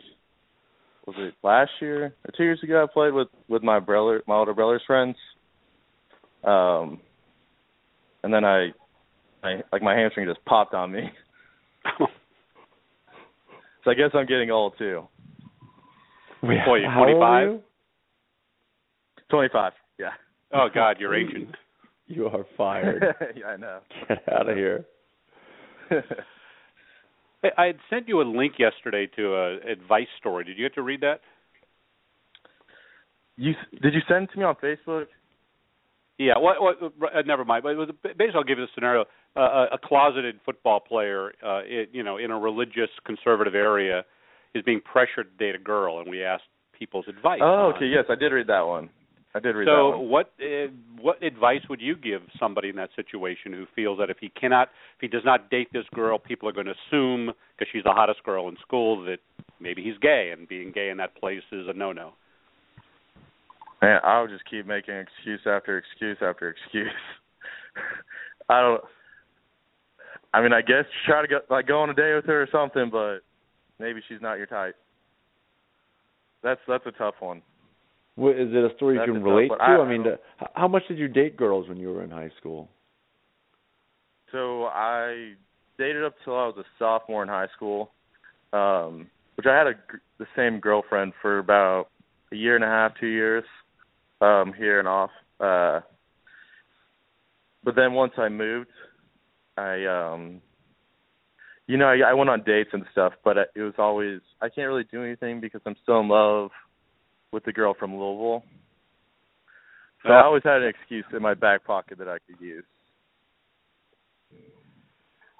was 1.06 1.16
it 1.18 1.34
last 1.42 1.70
year 1.80 2.06
or 2.06 2.30
two 2.36 2.44
years 2.44 2.60
ago 2.62 2.82
I 2.82 2.92
played 2.92 3.12
with 3.12 3.28
with 3.48 3.62
my 3.62 3.80
brother 3.80 4.22
my 4.26 4.36
older 4.36 4.54
brother's 4.54 4.82
friends. 4.86 5.16
Um 6.44 7.00
and 8.22 8.32
then 8.32 8.44
I 8.44 8.68
I 9.42 9.62
like 9.72 9.82
my 9.82 9.94
hamstring 9.94 10.26
just 10.26 10.44
popped 10.44 10.74
on 10.74 10.92
me. 10.92 11.02
so 11.98 13.90
I 13.90 13.94
guess 13.94 14.10
I'm 14.14 14.26
getting 14.26 14.50
old 14.50 14.74
too. 14.78 15.06
Boy, 16.42 16.76
you're 16.76 16.90
How 16.90 17.00
old 17.00 17.22
are 17.22 17.42
25? 17.42 17.48
you? 17.48 17.62
25. 19.30 19.72
Yeah. 19.98 20.08
Oh 20.52 20.68
God, 20.74 20.96
you're 20.98 21.14
ancient. 21.14 21.54
You 22.06 22.26
are 22.26 22.44
fired. 22.56 23.02
yeah, 23.36 23.46
I 23.46 23.56
know. 23.56 23.80
Get 24.08 24.22
out 24.32 24.48
of 24.48 24.56
here. 24.56 24.84
Hey, 27.42 27.50
I 27.58 27.66
had 27.66 27.76
sent 27.90 28.08
you 28.08 28.22
a 28.22 28.24
link 28.24 28.54
yesterday 28.58 29.06
to 29.16 29.34
a 29.34 29.56
advice 29.70 30.06
story. 30.18 30.44
Did 30.44 30.56
you 30.56 30.64
get 30.64 30.74
to 30.76 30.82
read 30.82 31.02
that? 31.02 31.20
you 33.36 33.52
did 33.82 33.92
you 33.92 34.00
send 34.08 34.24
it 34.24 34.32
to 34.32 34.38
me 34.38 34.44
on 34.44 34.54
Facebook? 34.56 35.06
Yeah. 36.18 36.38
What? 36.38 36.60
What? 36.60 36.76
Uh, 36.82 37.22
never 37.26 37.44
mind. 37.44 37.62
But 37.62 37.70
it 37.70 37.76
was 37.76 37.90
basically, 38.02 38.30
I'll 38.34 38.44
give 38.44 38.58
you 38.58 38.66
the 38.66 38.72
scenario. 38.74 39.04
Uh, 39.36 39.40
a, 39.40 39.74
a 39.74 39.78
closeted 39.82 40.38
football 40.44 40.78
player, 40.78 41.32
uh, 41.44 41.62
it, 41.64 41.90
you 41.92 42.04
know, 42.04 42.18
in 42.18 42.30
a 42.30 42.38
religious 42.38 42.90
conservative 43.04 43.54
area, 43.54 44.04
is 44.54 44.62
being 44.62 44.80
pressured 44.80 45.36
to 45.36 45.44
date 45.44 45.56
a 45.56 45.62
girl, 45.62 45.98
and 45.98 46.08
we 46.08 46.22
asked 46.22 46.44
people's 46.78 47.06
advice. 47.08 47.40
Oh, 47.42 47.72
okay. 47.74 47.86
Yes, 47.86 48.04
I 48.08 48.14
did 48.14 48.32
read 48.32 48.46
that 48.46 48.60
one. 48.60 48.90
I 49.34 49.40
did 49.40 49.56
read 49.56 49.66
that 49.66 49.72
one. 49.72 49.92
So, 49.94 49.98
what 49.98 50.32
uh, 50.40 50.70
what 51.00 51.20
advice 51.22 51.62
would 51.68 51.80
you 51.80 51.96
give 51.96 52.22
somebody 52.38 52.68
in 52.68 52.76
that 52.76 52.90
situation 52.94 53.52
who 53.52 53.66
feels 53.74 53.98
that 53.98 54.08
if 54.08 54.18
he 54.20 54.28
cannot, 54.28 54.68
if 54.96 55.00
he 55.00 55.08
does 55.08 55.24
not 55.24 55.50
date 55.50 55.68
this 55.72 55.86
girl, 55.92 56.18
people 56.18 56.48
are 56.48 56.52
going 56.52 56.66
to 56.66 56.74
assume 56.88 57.32
because 57.58 57.68
she's 57.72 57.82
the 57.82 57.92
hottest 57.92 58.22
girl 58.22 58.48
in 58.48 58.56
school 58.62 59.04
that 59.04 59.18
maybe 59.58 59.82
he's 59.82 59.98
gay, 60.00 60.30
and 60.32 60.46
being 60.46 60.70
gay 60.72 60.90
in 60.90 60.98
that 60.98 61.16
place 61.16 61.42
is 61.50 61.66
a 61.68 61.72
no-no. 61.72 62.12
Man, 63.82 64.00
I 64.02 64.20
would 64.20 64.30
just 64.30 64.48
keep 64.48 64.66
making 64.66 64.94
excuse 64.94 65.40
after 65.46 65.78
excuse 65.78 66.16
after 66.22 66.48
excuse. 66.50 66.88
I 68.48 68.60
don't. 68.60 68.82
I 70.32 70.42
mean, 70.42 70.52
I 70.52 70.60
guess 70.62 70.84
you 70.84 71.12
try 71.12 71.22
to 71.22 71.28
go 71.28 71.38
like 71.50 71.66
go 71.66 71.80
on 71.80 71.90
a 71.90 71.94
date 71.94 72.14
with 72.14 72.24
her 72.26 72.42
or 72.42 72.48
something, 72.50 72.88
but 72.90 73.18
maybe 73.78 74.00
she's 74.08 74.20
not 74.20 74.34
your 74.34 74.46
type. 74.46 74.74
That's 76.42 76.60
that's 76.66 76.86
a 76.86 76.92
tough 76.92 77.14
one. 77.20 77.42
What, 78.16 78.36
is 78.36 78.48
it 78.52 78.70
a 78.70 78.74
story 78.76 78.94
you 78.96 79.04
can 79.04 79.14
tough 79.14 79.24
relate 79.24 79.48
to? 79.48 79.54
I- 79.54 79.76
I, 79.78 79.88
mean, 79.88 80.02
I 80.02 80.04
don't- 80.04 80.20
the, 80.40 80.44
h- 80.44 80.50
how 80.54 80.68
much 80.68 80.82
did 80.88 80.98
you 80.98 81.08
date 81.08 81.36
girls 81.36 81.68
when 81.68 81.78
you 81.78 81.88
were 81.92 82.02
in 82.04 82.10
high 82.10 82.30
school? 82.38 82.68
So 84.32 84.64
I 84.66 85.32
dated 85.78 86.04
up 86.04 86.14
till 86.24 86.34
I 86.36 86.46
was 86.46 86.56
a 86.58 86.64
sophomore 86.78 87.22
in 87.22 87.28
high 87.28 87.48
school, 87.56 87.90
um, 88.52 89.08
which 89.36 89.46
I 89.46 89.56
had 89.56 89.66
a 89.66 89.72
the 90.18 90.26
same 90.36 90.60
girlfriend 90.60 91.12
for 91.20 91.38
about 91.38 91.88
a 92.32 92.36
year 92.36 92.54
and 92.54 92.64
a 92.64 92.68
half, 92.68 92.92
two 93.00 93.06
years, 93.08 93.44
um, 94.20 94.52
here 94.56 94.78
and 94.78 94.88
off. 94.88 95.10
Uh, 95.40 95.80
but 97.62 97.74
then 97.76 97.92
once 97.92 98.12
I 98.18 98.28
moved, 98.28 98.70
I 99.56 99.84
um, 99.86 100.40
you 101.66 101.76
know, 101.76 101.86
I, 101.86 102.10
I 102.10 102.14
went 102.14 102.30
on 102.30 102.42
dates 102.44 102.70
and 102.72 102.84
stuff, 102.92 103.14
but 103.24 103.36
it 103.38 103.60
was 103.60 103.74
always 103.78 104.20
I 104.40 104.48
can't 104.48 104.68
really 104.68 104.84
do 104.90 105.02
anything 105.02 105.40
because 105.40 105.62
I'm 105.66 105.76
still 105.82 106.00
in 106.00 106.08
love 106.08 106.50
with 107.32 107.44
the 107.44 107.52
girl 107.52 107.74
from 107.78 107.96
Louisville. 107.96 108.44
So 110.04 110.12
I 110.12 110.22
always 110.22 110.42
had 110.44 110.60
an 110.60 110.68
excuse 110.68 111.06
in 111.14 111.22
my 111.22 111.32
back 111.32 111.64
pocket 111.64 111.96
that 111.98 112.08
I 112.08 112.18
could 112.26 112.38
use. 112.38 112.64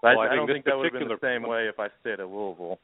Well, 0.03 0.19
I 0.19 0.25
I, 0.25 0.33
I 0.33 0.37
don't 0.37 0.47
think 0.47 0.65
that 0.65 0.77
would 0.77 0.91
have 0.91 0.99
been 0.99 1.09
the 1.09 1.19
same 1.21 1.47
way 1.47 1.69
if 1.69 1.79
I 1.79 1.89
stayed 2.01 2.21
at 2.21 2.29
Louisville. 2.29 2.79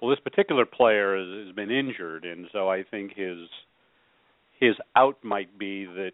Well, 0.00 0.10
this 0.10 0.20
particular 0.20 0.64
player 0.64 1.16
has, 1.16 1.46
has 1.46 1.54
been 1.54 1.70
injured, 1.70 2.24
and 2.24 2.46
so 2.52 2.70
I 2.70 2.82
think 2.90 3.12
his 3.14 3.38
his 4.58 4.74
out 4.96 5.16
might 5.22 5.58
be 5.58 5.86
that, 5.86 6.12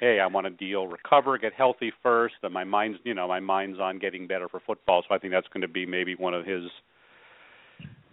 hey, 0.00 0.20
I 0.20 0.26
want 0.26 0.46
to 0.46 0.50
deal, 0.50 0.86
recover, 0.86 1.36
get 1.38 1.52
healthy 1.52 1.92
first, 2.02 2.34
and 2.42 2.52
my 2.52 2.64
mind's 2.64 2.98
you 3.04 3.14
know 3.14 3.26
my 3.28 3.40
mind's 3.40 3.78
on 3.80 3.98
getting 3.98 4.26
better 4.26 4.48
for 4.48 4.60
football. 4.66 5.02
So 5.08 5.14
I 5.14 5.18
think 5.18 5.32
that's 5.32 5.48
going 5.48 5.62
to 5.62 5.68
be 5.68 5.86
maybe 5.86 6.14
one 6.14 6.34
of 6.34 6.44
his 6.44 6.64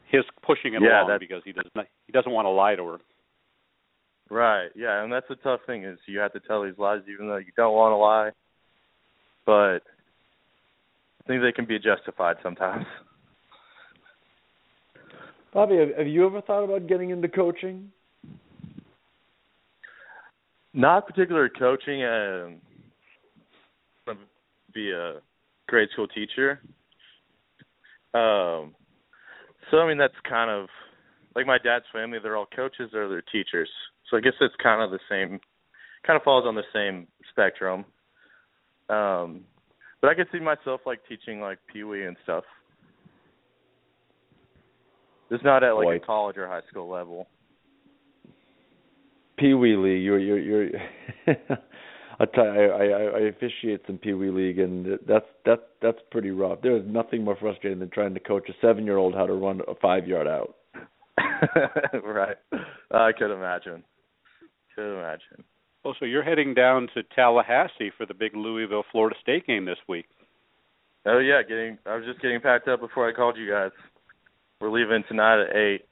his 0.09 0.23
pushing 0.45 0.73
it 0.73 0.81
Yeah, 0.81 0.99
along 0.99 1.09
that- 1.09 1.19
because 1.19 1.41
he 1.43 1.51
does 1.51 1.69
not 1.75 1.87
he 2.07 2.13
doesn't 2.13 2.31
want 2.31 2.45
to 2.45 2.49
lie 2.49 2.75
to 2.75 2.85
her. 2.85 2.97
Right. 4.31 4.69
Yeah, 4.75 5.03
and 5.03 5.11
that's 5.11 5.27
the 5.27 5.35
tough 5.37 5.61
thing 5.65 5.83
is 5.83 5.97
you 6.05 6.19
have 6.19 6.33
to 6.33 6.39
tell 6.39 6.63
these 6.63 6.77
lies 6.77 7.01
even 7.11 7.27
though 7.27 7.37
you 7.37 7.51
don't 7.57 7.73
want 7.73 7.91
to 7.91 7.97
lie. 7.97 8.29
But 9.45 9.81
I 11.23 11.27
think 11.27 11.41
they 11.41 11.51
can 11.51 11.65
be 11.65 11.79
justified 11.79 12.37
sometimes. 12.43 12.85
Bobby, 15.53 15.77
have, 15.97 16.07
you 16.07 16.25
ever 16.25 16.41
thought 16.41 16.63
about 16.63 16.87
getting 16.87 17.09
into 17.09 17.27
coaching? 17.27 17.91
Not 20.73 21.07
particular 21.07 21.49
coaching 21.49 22.03
um 22.03 22.61
to 24.05 24.15
be 24.73 24.91
a 24.91 25.15
grade 25.67 25.89
school 25.93 26.07
teacher. 26.07 26.61
Um 28.13 28.75
so 29.71 29.77
I 29.79 29.87
mean 29.87 29.97
that's 29.97 30.13
kind 30.27 30.51
of 30.51 30.67
like 31.35 31.47
my 31.47 31.57
dad's 31.57 31.85
family, 31.91 32.19
they're 32.21 32.37
all 32.37 32.47
coaches 32.55 32.91
or 32.93 33.09
they're 33.09 33.23
teachers. 33.31 33.69
So 34.09 34.17
I 34.17 34.19
guess 34.19 34.33
it's 34.39 34.53
kind 34.61 34.81
of 34.81 34.91
the 34.91 34.99
same 35.09 35.39
kind 36.05 36.17
of 36.17 36.23
falls 36.23 36.45
on 36.45 36.53
the 36.53 36.63
same 36.71 37.07
spectrum. 37.31 37.83
Um 38.89 39.41
but 40.01 40.11
I 40.11 40.13
could 40.13 40.27
see 40.31 40.39
myself 40.39 40.81
like 40.85 40.99
teaching 41.09 41.41
like 41.41 41.57
Pee 41.73 41.83
Wee 41.83 42.05
and 42.05 42.15
stuff. 42.23 42.43
Just 45.31 45.43
not 45.43 45.63
at 45.63 45.75
like 45.75 45.85
Boy. 45.85 45.95
a 45.97 45.99
college 45.99 46.37
or 46.37 46.47
high 46.47 46.61
school 46.69 46.89
level. 46.89 47.27
Pee 49.37 49.53
Wee 49.53 49.75
League. 49.75 50.03
You're 50.03 50.19
you're 50.19 50.39
you're. 50.39 50.69
I 52.21 52.25
tell 52.25 52.53
you, 52.53 52.71
I, 52.71 52.83
I 52.83 53.01
I 53.01 53.19
officiate 53.29 53.81
some 53.87 53.97
Pee 53.97 54.13
Wee 54.13 54.29
League, 54.29 54.59
and 54.59 54.99
that's 55.07 55.25
that's 55.45 55.61
that's 55.81 55.99
pretty 56.11 56.31
rough. 56.31 56.61
There 56.61 56.75
is 56.75 56.83
nothing 56.85 57.23
more 57.23 57.37
frustrating 57.39 57.79
than 57.79 57.89
trying 57.89 58.13
to 58.13 58.19
coach 58.19 58.49
a 58.49 58.53
seven 58.59 58.85
year 58.85 58.97
old 58.97 59.13
how 59.13 59.25
to 59.25 59.33
run 59.33 59.61
a 59.67 59.75
five 59.75 60.07
yard 60.07 60.27
out. 60.27 60.55
right. 62.03 62.35
I 62.91 63.11
could 63.17 63.33
imagine. 63.33 63.83
Could 64.75 64.97
imagine. 64.97 65.43
Well, 65.83 65.95
so 65.97 66.05
you're 66.05 66.23
heading 66.23 66.53
down 66.53 66.89
to 66.93 67.03
Tallahassee 67.15 67.91
for 67.97 68.05
the 68.05 68.13
big 68.13 68.35
Louisville 68.35 68.83
Florida 68.91 69.15
State 69.21 69.47
game 69.47 69.63
this 69.63 69.77
week. 69.87 70.05
Oh 71.05 71.19
yeah, 71.19 71.41
getting 71.41 71.77
I 71.85 71.95
was 71.95 72.05
just 72.05 72.21
getting 72.21 72.41
packed 72.41 72.67
up 72.67 72.81
before 72.81 73.07
I 73.07 73.13
called 73.13 73.37
you 73.37 73.49
guys. 73.49 73.71
We're 74.61 74.71
leaving 74.71 75.03
tonight 75.07 75.41
at 75.41 75.55
eight. 75.55 75.85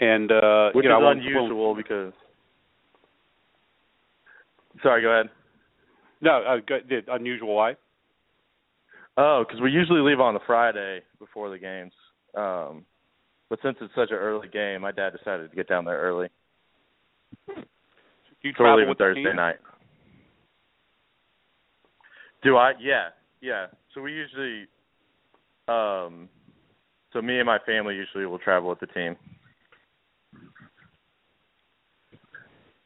And 0.00 0.32
uh 0.32 0.70
Which 0.72 0.84
you 0.84 0.90
know, 0.90 1.10
is 1.10 1.18
unusual 1.18 1.74
because 1.74 2.12
Sorry, 4.82 5.02
go 5.02 5.10
ahead. 5.10 5.30
No, 6.20 6.42
uh, 6.42 6.56
go- 6.66 6.80
did 6.88 7.08
unusual 7.08 7.54
why? 7.54 7.76
Oh, 9.16 9.44
because 9.46 9.60
we 9.60 9.70
usually 9.70 10.00
leave 10.00 10.18
on 10.18 10.34
the 10.34 10.40
Friday 10.46 11.02
before 11.18 11.50
the 11.50 11.58
games. 11.58 11.92
Um, 12.34 12.84
but 13.50 13.58
since 13.62 13.76
it's 13.80 13.94
such 13.94 14.10
an 14.10 14.16
early 14.16 14.48
game, 14.48 14.80
my 14.80 14.92
dad 14.92 15.10
decided 15.16 15.50
to 15.50 15.56
get 15.56 15.68
down 15.68 15.84
there 15.84 16.00
early. 16.00 16.28
Do 17.48 17.54
you 18.42 18.52
so 18.56 18.64
we're 18.64 18.66
travel 18.66 18.76
leaving 18.78 18.88
with 18.88 18.98
the 18.98 19.04
Thursday 19.04 19.34
night. 19.34 19.56
Do 22.42 22.56
I? 22.56 22.72
Yeah, 22.80 23.08
yeah. 23.40 23.66
So 23.94 24.00
we 24.00 24.12
usually, 24.12 24.66
um, 25.72 26.28
so 27.12 27.20
me 27.22 27.38
and 27.38 27.46
my 27.46 27.58
family 27.64 27.94
usually 27.94 28.26
will 28.26 28.38
travel 28.38 28.68
with 28.68 28.80
the 28.80 28.86
team. 28.86 29.16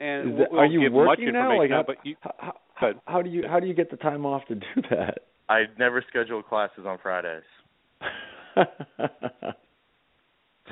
And 0.01 0.39
that- 0.39 0.51
we'll 0.51 0.61
are 0.61 0.67
you 0.67 0.81
give 0.81 0.93
much 0.93 1.07
working 1.07 1.33
now? 1.33 1.57
Like, 1.59 1.71
out, 1.71 1.87
how, 1.87 1.95
but 1.95 2.07
you, 2.07 2.17
how, 2.21 2.55
how, 2.75 2.93
how 3.07 3.23
do 3.23 3.31
you 3.31 3.45
how 3.49 3.61
do 3.61 3.67
you 3.67 3.75
get 3.75 3.91
the 3.91 3.97
time 3.97 4.27
off 4.27 4.45
to 4.49 4.55
do 4.57 4.83
that? 4.91 5.19
I 5.49 5.65
never 5.79 6.05
schedule 6.09 6.43
classes 6.43 6.85
on 6.87 6.99
Fridays, 7.03 7.45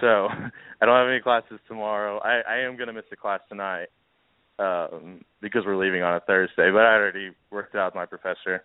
so 0.00 0.29
I 0.81 0.87
don't 0.87 0.96
have 0.96 1.09
any 1.09 1.20
classes 1.20 1.59
tomorrow. 1.68 2.18
I, 2.18 2.40
I 2.40 2.59
am 2.59 2.77
going 2.77 2.88
to 2.88 2.92
miss 2.92 3.05
a 3.12 3.16
class 3.16 3.40
tonight 3.48 3.87
um, 4.59 5.24
because 5.40 5.62
we're 5.64 5.77
leaving 5.77 6.03
on 6.03 6.16
a 6.16 6.20
Thursday, 6.20 6.70
but 6.70 6.83
I 6.83 6.94
already 6.94 7.31
worked 7.50 7.74
out 7.77 7.94
with 7.94 7.94
my 7.94 8.07
professor. 8.07 8.64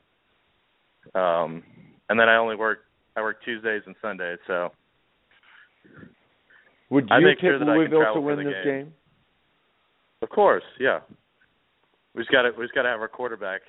Um, 1.15 1.63
and 2.09 2.19
then 2.19 2.27
I 2.27 2.37
only 2.37 2.55
work 2.55 2.79
I 3.19 3.21
work 3.21 3.43
Tuesdays 3.43 3.81
and 3.85 3.95
Sundays, 4.01 4.37
so 4.47 4.69
Would 6.89 7.11
I 7.11 7.19
you 7.19 7.25
make 7.25 7.37
pick 7.37 7.49
sure 7.49 7.59
that 7.59 7.67
I 7.67 7.73
can 7.73 7.77
Louisville 7.79 8.13
to 8.13 8.21
win 8.21 8.37
this 8.37 8.53
game. 8.63 8.85
game? 8.85 8.93
Of 10.21 10.29
course, 10.29 10.63
yeah. 10.79 10.99
We 12.15 12.21
just 12.21 12.31
got 12.31 12.43
to 12.43 12.51
we 12.57 12.63
just 12.63 12.73
got 12.73 12.83
to 12.83 12.89
have 12.89 13.01
our 13.01 13.09
quarterback 13.09 13.61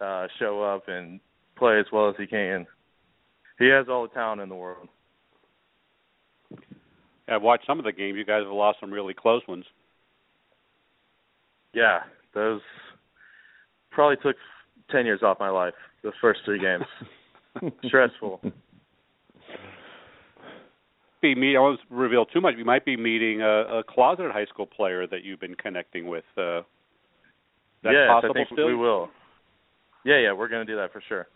uh 0.00 0.26
show 0.38 0.62
up 0.62 0.88
and 0.88 1.20
play 1.56 1.78
as 1.78 1.84
well 1.92 2.08
as 2.08 2.14
he 2.18 2.26
can. 2.26 2.66
He 3.58 3.66
has 3.68 3.86
all 3.88 4.02
the 4.02 4.14
talent 4.14 4.40
in 4.40 4.48
the 4.48 4.54
world. 4.54 4.88
I've 7.28 7.42
watched 7.42 7.66
some 7.66 7.78
of 7.78 7.84
the 7.84 7.92
games. 7.92 8.16
You 8.16 8.24
guys 8.24 8.42
have 8.44 8.52
lost 8.52 8.78
some 8.80 8.90
really 8.90 9.14
close 9.14 9.42
ones. 9.46 9.64
Yeah, 11.74 12.00
those 12.34 12.60
probably 13.90 14.16
took 14.22 14.36
10 14.90 15.06
years 15.06 15.20
off 15.22 15.38
my 15.38 15.50
life. 15.50 15.74
The 16.02 16.12
first 16.20 16.40
3 16.44 16.58
games. 16.60 16.84
Stressful. 17.86 18.40
Be 21.22 21.34
meet. 21.34 21.56
I 21.56 21.60
won't 21.60 21.80
reveal 21.90 22.26
too 22.26 22.40
much. 22.40 22.54
You 22.58 22.64
might 22.64 22.84
be 22.84 22.96
meeting 22.96 23.40
a, 23.40 23.78
a 23.78 23.82
closeted 23.88 24.32
high 24.32 24.46
school 24.46 24.66
player 24.66 25.06
that 25.06 25.24
you've 25.24 25.40
been 25.40 25.54
connecting 25.54 26.06
with. 26.06 26.24
Uh, 26.36 26.62
that 27.82 27.92
yes, 27.92 28.08
possible 28.08 28.30
I 28.30 28.34
think 28.34 28.48
still? 28.52 28.66
we 28.66 28.74
will. 28.74 29.08
Yeah, 30.04 30.18
yeah, 30.18 30.32
we're 30.32 30.48
going 30.48 30.66
to 30.66 30.70
do 30.70 30.76
that 30.76 30.92
for 30.92 31.02
sure. 31.08 31.26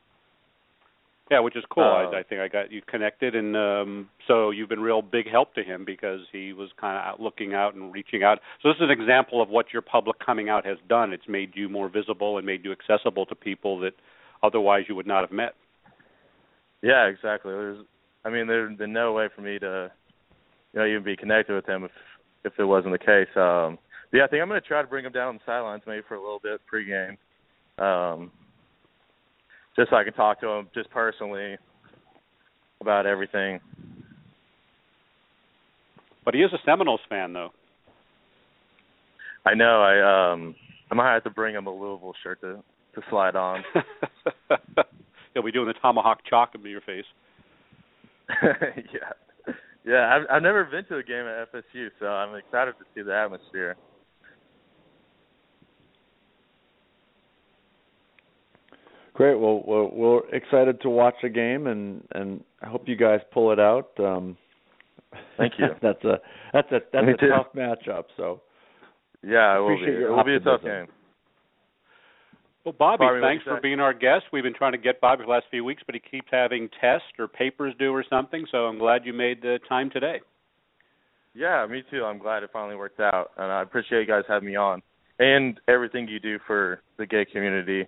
Yeah, 1.30 1.40
which 1.40 1.56
is 1.56 1.64
cool. 1.70 1.84
Uh, 1.84 2.10
I, 2.10 2.20
I 2.20 2.22
think 2.22 2.40
I 2.40 2.48
got 2.48 2.72
you 2.72 2.80
connected, 2.88 3.34
and 3.34 3.54
um, 3.54 4.08
so 4.26 4.50
you've 4.50 4.68
been 4.68 4.80
real 4.80 5.02
big 5.02 5.28
help 5.30 5.54
to 5.54 5.62
him 5.62 5.84
because 5.84 6.20
he 6.32 6.54
was 6.54 6.70
kind 6.80 6.96
of 6.96 7.04
out, 7.04 7.20
looking 7.20 7.52
out 7.52 7.74
and 7.74 7.92
reaching 7.92 8.22
out. 8.22 8.38
So 8.62 8.70
this 8.70 8.76
is 8.76 8.84
an 8.84 8.90
example 8.90 9.42
of 9.42 9.50
what 9.50 9.66
your 9.72 9.82
public 9.82 10.16
coming 10.24 10.48
out 10.48 10.64
has 10.64 10.78
done. 10.88 11.12
It's 11.12 11.28
made 11.28 11.50
you 11.54 11.68
more 11.68 11.90
visible 11.90 12.38
and 12.38 12.46
made 12.46 12.64
you 12.64 12.72
accessible 12.72 13.26
to 13.26 13.34
people 13.34 13.78
that 13.80 13.92
otherwise 14.42 14.84
you 14.88 14.94
would 14.94 15.06
not 15.06 15.20
have 15.20 15.32
met. 15.32 15.54
Yeah, 16.82 17.06
exactly. 17.06 17.52
There's 17.52 17.84
I 18.24 18.30
mean 18.30 18.46
there's 18.46 18.76
been 18.76 18.92
no 18.92 19.12
way 19.12 19.28
for 19.34 19.42
me 19.42 19.58
to 19.58 19.90
you 20.72 20.80
know 20.80 20.86
even 20.86 21.02
be 21.02 21.16
connected 21.16 21.54
with 21.54 21.66
him 21.66 21.84
if 21.84 21.90
if 22.44 22.52
it 22.58 22.64
wasn't 22.64 22.92
the 22.92 22.98
case. 22.98 23.28
Um 23.36 23.78
yeah, 24.12 24.24
I 24.24 24.26
think 24.28 24.40
I'm 24.40 24.48
going 24.48 24.60
to 24.60 24.66
try 24.66 24.80
to 24.80 24.88
bring 24.88 25.04
him 25.04 25.12
down 25.12 25.28
on 25.28 25.34
the 25.34 25.40
sidelines 25.44 25.82
maybe 25.86 26.02
for 26.08 26.14
a 26.14 26.20
little 26.20 26.40
bit 26.42 26.60
pregame. 26.72 27.16
Um 27.78 28.30
just 29.76 29.90
so 29.90 29.96
I 29.96 30.04
can 30.04 30.12
talk 30.14 30.40
to 30.40 30.48
him 30.48 30.68
just 30.74 30.90
personally 30.90 31.56
about 32.80 33.06
everything. 33.06 33.60
But 36.24 36.34
he 36.34 36.40
is 36.42 36.52
a 36.52 36.58
Seminoles 36.66 37.00
fan, 37.08 37.32
though. 37.32 37.50
I 39.46 39.54
know 39.54 39.80
I 39.82 40.32
um 40.32 40.54
I 40.90 40.94
might 40.94 41.14
have 41.14 41.24
to 41.24 41.30
bring 41.30 41.54
him 41.54 41.66
a 41.66 41.74
Louisville 41.74 42.14
shirt 42.22 42.40
to 42.40 42.62
to 42.94 43.02
slide 43.08 43.36
on. 43.36 43.62
He'll 45.34 45.42
be 45.42 45.52
doing 45.52 45.66
the 45.66 45.74
tomahawk 45.74 46.20
chop 46.28 46.54
into 46.54 46.68
your 46.68 46.80
face. 46.80 47.04
yeah. 48.42 49.54
Yeah, 49.86 50.14
I've 50.14 50.26
I've 50.36 50.42
never 50.42 50.64
been 50.64 50.84
to 50.86 50.96
a 50.96 51.02
game 51.02 51.24
at 51.26 51.50
FSU, 51.52 51.88
so 51.98 52.06
I'm 52.06 52.34
excited 52.36 52.74
to 52.78 52.84
see 52.94 53.02
the 53.02 53.14
atmosphere. 53.16 53.76
Great. 59.14 59.34
Well, 59.36 59.62
we're, 59.66 59.88
we're 59.88 60.28
excited 60.34 60.80
to 60.82 60.90
watch 60.90 61.14
the 61.22 61.28
game, 61.28 61.66
and 61.66 62.04
and 62.12 62.44
I 62.62 62.68
hope 62.68 62.86
you 62.86 62.96
guys 62.96 63.20
pull 63.32 63.50
it 63.52 63.58
out. 63.58 63.88
Um, 63.98 64.36
Thank 65.36 65.54
you. 65.58 65.66
that's 65.82 66.04
a 66.04 66.20
that's 66.52 66.70
a 66.70 66.80
that's 66.92 67.06
Me 67.06 67.12
a 67.14 67.16
too. 67.16 67.28
tough 67.28 67.46
matchup. 67.56 68.04
So 68.16 68.42
Yeah, 69.24 69.56
it 69.56 69.60
will 69.60 69.68
be. 69.70 69.74
Appreciate 69.74 69.96
It 69.96 70.00
your 70.00 70.16
will 70.16 70.24
be 70.24 70.34
a 70.34 70.40
tough 70.40 70.62
game. 70.62 70.86
Well, 72.64 72.74
Bobby, 72.78 73.04
Bobby, 73.06 73.20
thanks 73.22 73.44
for 73.44 73.60
being 73.60 73.80
our 73.80 73.94
guest. 73.94 74.24
We've 74.32 74.42
been 74.42 74.54
trying 74.54 74.72
to 74.72 74.78
get 74.78 75.00
Bobby 75.00 75.22
for 75.22 75.26
the 75.26 75.32
last 75.32 75.46
few 75.50 75.64
weeks, 75.64 75.82
but 75.86 75.94
he 75.94 76.00
keeps 76.00 76.28
having 76.30 76.68
tests 76.80 77.06
or 77.18 77.28
papers 77.28 77.74
due 77.78 77.94
or 77.94 78.04
something. 78.10 78.44
So 78.50 78.66
I'm 78.66 78.78
glad 78.78 79.06
you 79.06 79.12
made 79.12 79.40
the 79.40 79.58
time 79.68 79.90
today. 79.90 80.20
Yeah, 81.34 81.64
me 81.66 81.82
too. 81.90 82.04
I'm 82.04 82.18
glad 82.18 82.42
it 82.42 82.50
finally 82.52 82.76
worked 82.76 83.00
out, 83.00 83.30
and 83.36 83.50
I 83.50 83.62
appreciate 83.62 84.00
you 84.00 84.06
guys 84.06 84.24
having 84.28 84.48
me 84.48 84.56
on, 84.56 84.82
and 85.18 85.60
everything 85.68 86.08
you 86.08 86.18
do 86.18 86.38
for 86.46 86.82
the 86.98 87.06
gay 87.06 87.24
community, 87.24 87.86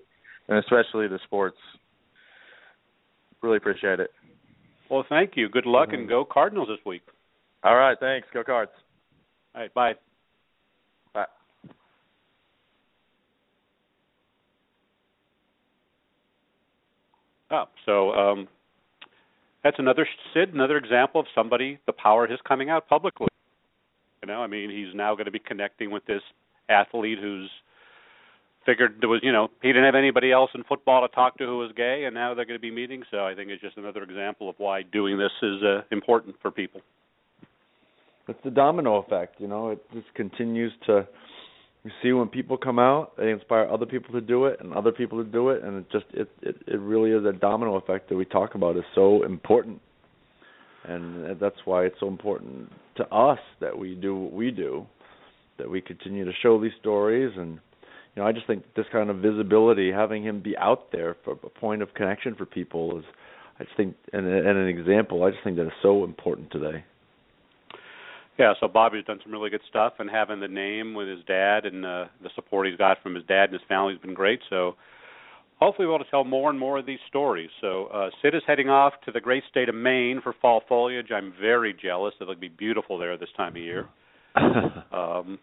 and 0.48 0.58
especially 0.58 1.08
the 1.08 1.18
sports. 1.24 1.58
Really 3.42 3.56
appreciate 3.56 4.00
it. 4.00 4.12
Well, 4.88 5.04
thank 5.08 5.36
you. 5.36 5.48
Good 5.48 5.66
luck 5.66 5.90
Mhm. 5.90 5.94
and 5.94 6.08
go 6.08 6.24
Cardinals 6.24 6.68
this 6.68 6.84
week. 6.84 7.02
All 7.64 7.76
right, 7.76 7.98
thanks. 7.98 8.28
Go 8.30 8.44
Cards. 8.44 8.72
All 9.54 9.62
right. 9.62 9.74
Bye. 9.74 9.96
Oh, 17.50 17.64
so 17.84 18.12
um, 18.12 18.48
that's 19.64 19.78
another 19.78 20.06
Sid, 20.32 20.54
another 20.54 20.76
example 20.76 21.20
of 21.20 21.26
somebody. 21.34 21.78
The 21.86 21.92
power 21.92 22.26
his 22.26 22.38
coming 22.46 22.70
out 22.70 22.88
publicly. 22.88 23.28
You 24.22 24.28
know, 24.28 24.42
I 24.42 24.46
mean, 24.46 24.70
he's 24.70 24.94
now 24.94 25.14
going 25.14 25.24
to 25.24 25.30
be 25.30 25.38
connecting 25.38 25.90
with 25.90 26.04
this 26.06 26.22
athlete 26.68 27.18
who's 27.20 27.50
figured 28.66 28.96
there 29.00 29.08
was, 29.08 29.20
you 29.22 29.32
know, 29.32 29.48
he 29.62 29.68
didn't 29.68 29.84
have 29.84 29.94
anybody 29.94 30.30
else 30.30 30.50
in 30.54 30.62
football 30.64 31.06
to 31.06 31.14
talk 31.14 31.38
to 31.38 31.46
who 31.46 31.58
was 31.58 31.72
gay, 31.76 32.04
and 32.04 32.14
now 32.14 32.34
they're 32.34 32.44
going 32.44 32.58
to 32.58 32.62
be 32.62 32.70
meeting. 32.70 33.02
So 33.10 33.26
I 33.26 33.34
think 33.34 33.50
it's 33.50 33.62
just 33.62 33.76
another 33.76 34.02
example 34.02 34.48
of 34.48 34.56
why 34.58 34.82
doing 34.82 35.18
this 35.18 35.32
is 35.42 35.62
uh, 35.62 35.82
important 35.90 36.36
for 36.42 36.50
people. 36.50 36.82
it's 38.28 38.38
the 38.44 38.50
domino 38.50 38.96
effect. 38.96 39.40
You 39.40 39.48
know, 39.48 39.70
it 39.70 39.82
just 39.92 40.12
continues 40.14 40.72
to. 40.86 41.06
You 41.84 41.90
see 42.02 42.12
when 42.12 42.28
people 42.28 42.58
come 42.58 42.78
out, 42.78 43.16
they 43.16 43.30
inspire 43.30 43.66
other 43.66 43.86
people 43.86 44.12
to 44.12 44.20
do 44.20 44.44
it, 44.44 44.60
and 44.60 44.74
other 44.74 44.92
people 44.92 45.24
to 45.24 45.30
do 45.30 45.48
it, 45.48 45.62
and 45.62 45.78
it 45.78 45.90
just 45.90 46.04
it 46.12 46.28
it 46.42 46.56
it 46.66 46.78
really 46.78 47.10
is 47.10 47.24
a 47.24 47.32
domino 47.32 47.76
effect 47.76 48.10
that 48.10 48.16
we 48.16 48.26
talk 48.26 48.54
about. 48.54 48.76
Is 48.76 48.84
so 48.94 49.22
important, 49.24 49.80
and 50.84 51.40
that's 51.40 51.56
why 51.64 51.84
it's 51.84 51.98
so 51.98 52.08
important 52.08 52.70
to 52.96 53.06
us 53.08 53.38
that 53.60 53.78
we 53.78 53.94
do 53.94 54.14
what 54.14 54.32
we 54.32 54.50
do, 54.50 54.86
that 55.56 55.70
we 55.70 55.80
continue 55.80 56.26
to 56.26 56.32
show 56.42 56.60
these 56.60 56.72
stories, 56.80 57.32
and 57.38 57.52
you 58.14 58.22
know 58.22 58.26
I 58.26 58.32
just 58.32 58.46
think 58.46 58.62
this 58.76 58.86
kind 58.92 59.08
of 59.08 59.16
visibility, 59.16 59.90
having 59.90 60.22
him 60.22 60.42
be 60.42 60.58
out 60.58 60.92
there 60.92 61.16
for 61.24 61.32
a 61.32 61.48
point 61.48 61.80
of 61.80 61.94
connection 61.94 62.34
for 62.34 62.44
people 62.44 62.98
is, 62.98 63.04
I 63.58 63.64
just 63.64 63.76
think, 63.78 63.96
and, 64.12 64.26
and 64.26 64.58
an 64.58 64.68
example, 64.68 65.24
I 65.24 65.30
just 65.30 65.42
think 65.44 65.56
that 65.56 65.66
is 65.66 65.72
so 65.82 66.04
important 66.04 66.50
today. 66.50 66.84
Yeah, 68.40 68.54
so 68.58 68.68
Bobby's 68.68 69.04
done 69.04 69.20
some 69.22 69.32
really 69.32 69.50
good 69.50 69.60
stuff, 69.68 69.92
and 69.98 70.08
having 70.08 70.40
the 70.40 70.48
name 70.48 70.94
with 70.94 71.06
his 71.06 71.22
dad 71.26 71.66
and 71.66 71.84
uh, 71.84 72.06
the 72.22 72.30
support 72.34 72.66
he's 72.66 72.76
got 72.78 72.96
from 73.02 73.14
his 73.14 73.22
dad 73.24 73.50
and 73.50 73.52
his 73.52 73.60
family 73.68 73.92
has 73.92 74.00
been 74.00 74.14
great. 74.14 74.40
So 74.48 74.76
hopefully 75.58 75.86
we'll 75.86 75.98
be 75.98 76.00
able 76.00 76.04
to 76.06 76.10
tell 76.10 76.24
more 76.24 76.48
and 76.48 76.58
more 76.58 76.78
of 76.78 76.86
these 76.86 77.00
stories. 77.06 77.50
So 77.60 77.88
uh, 77.92 78.08
Sid 78.22 78.34
is 78.34 78.40
heading 78.46 78.70
off 78.70 78.94
to 79.04 79.12
the 79.12 79.20
great 79.20 79.42
state 79.50 79.68
of 79.68 79.74
Maine 79.74 80.22
for 80.22 80.34
fall 80.40 80.62
foliage. 80.66 81.08
I'm 81.14 81.34
very 81.38 81.74
jealous. 81.74 82.14
It'll 82.18 82.34
be 82.34 82.48
beautiful 82.48 82.96
there 82.96 83.18
this 83.18 83.28
time 83.36 83.56
of 83.56 83.62
year. 83.62 83.88
Um, 84.90 85.38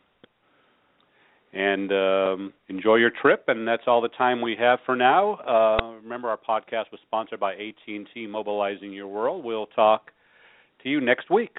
and 1.54 1.92
um, 1.92 2.54
enjoy 2.68 2.96
your 2.96 3.10
trip. 3.10 3.46
And 3.48 3.68
that's 3.68 3.84
all 3.88 4.02
the 4.02 4.10
time 4.10 4.42
we 4.42 4.56
have 4.60 4.80
for 4.86 4.96
now. 4.96 5.36
Uh, 5.36 5.94
remember, 6.04 6.30
our 6.30 6.38
podcast 6.38 6.92
was 6.92 7.00
sponsored 7.06 7.40
by 7.40 7.54
AT&T, 7.54 8.28
mobilizing 8.28 8.92
your 8.92 9.08
world. 9.08 9.46
We'll 9.46 9.68
talk 9.68 10.12
to 10.84 10.90
you 10.90 11.00
next 11.00 11.30
week. 11.30 11.58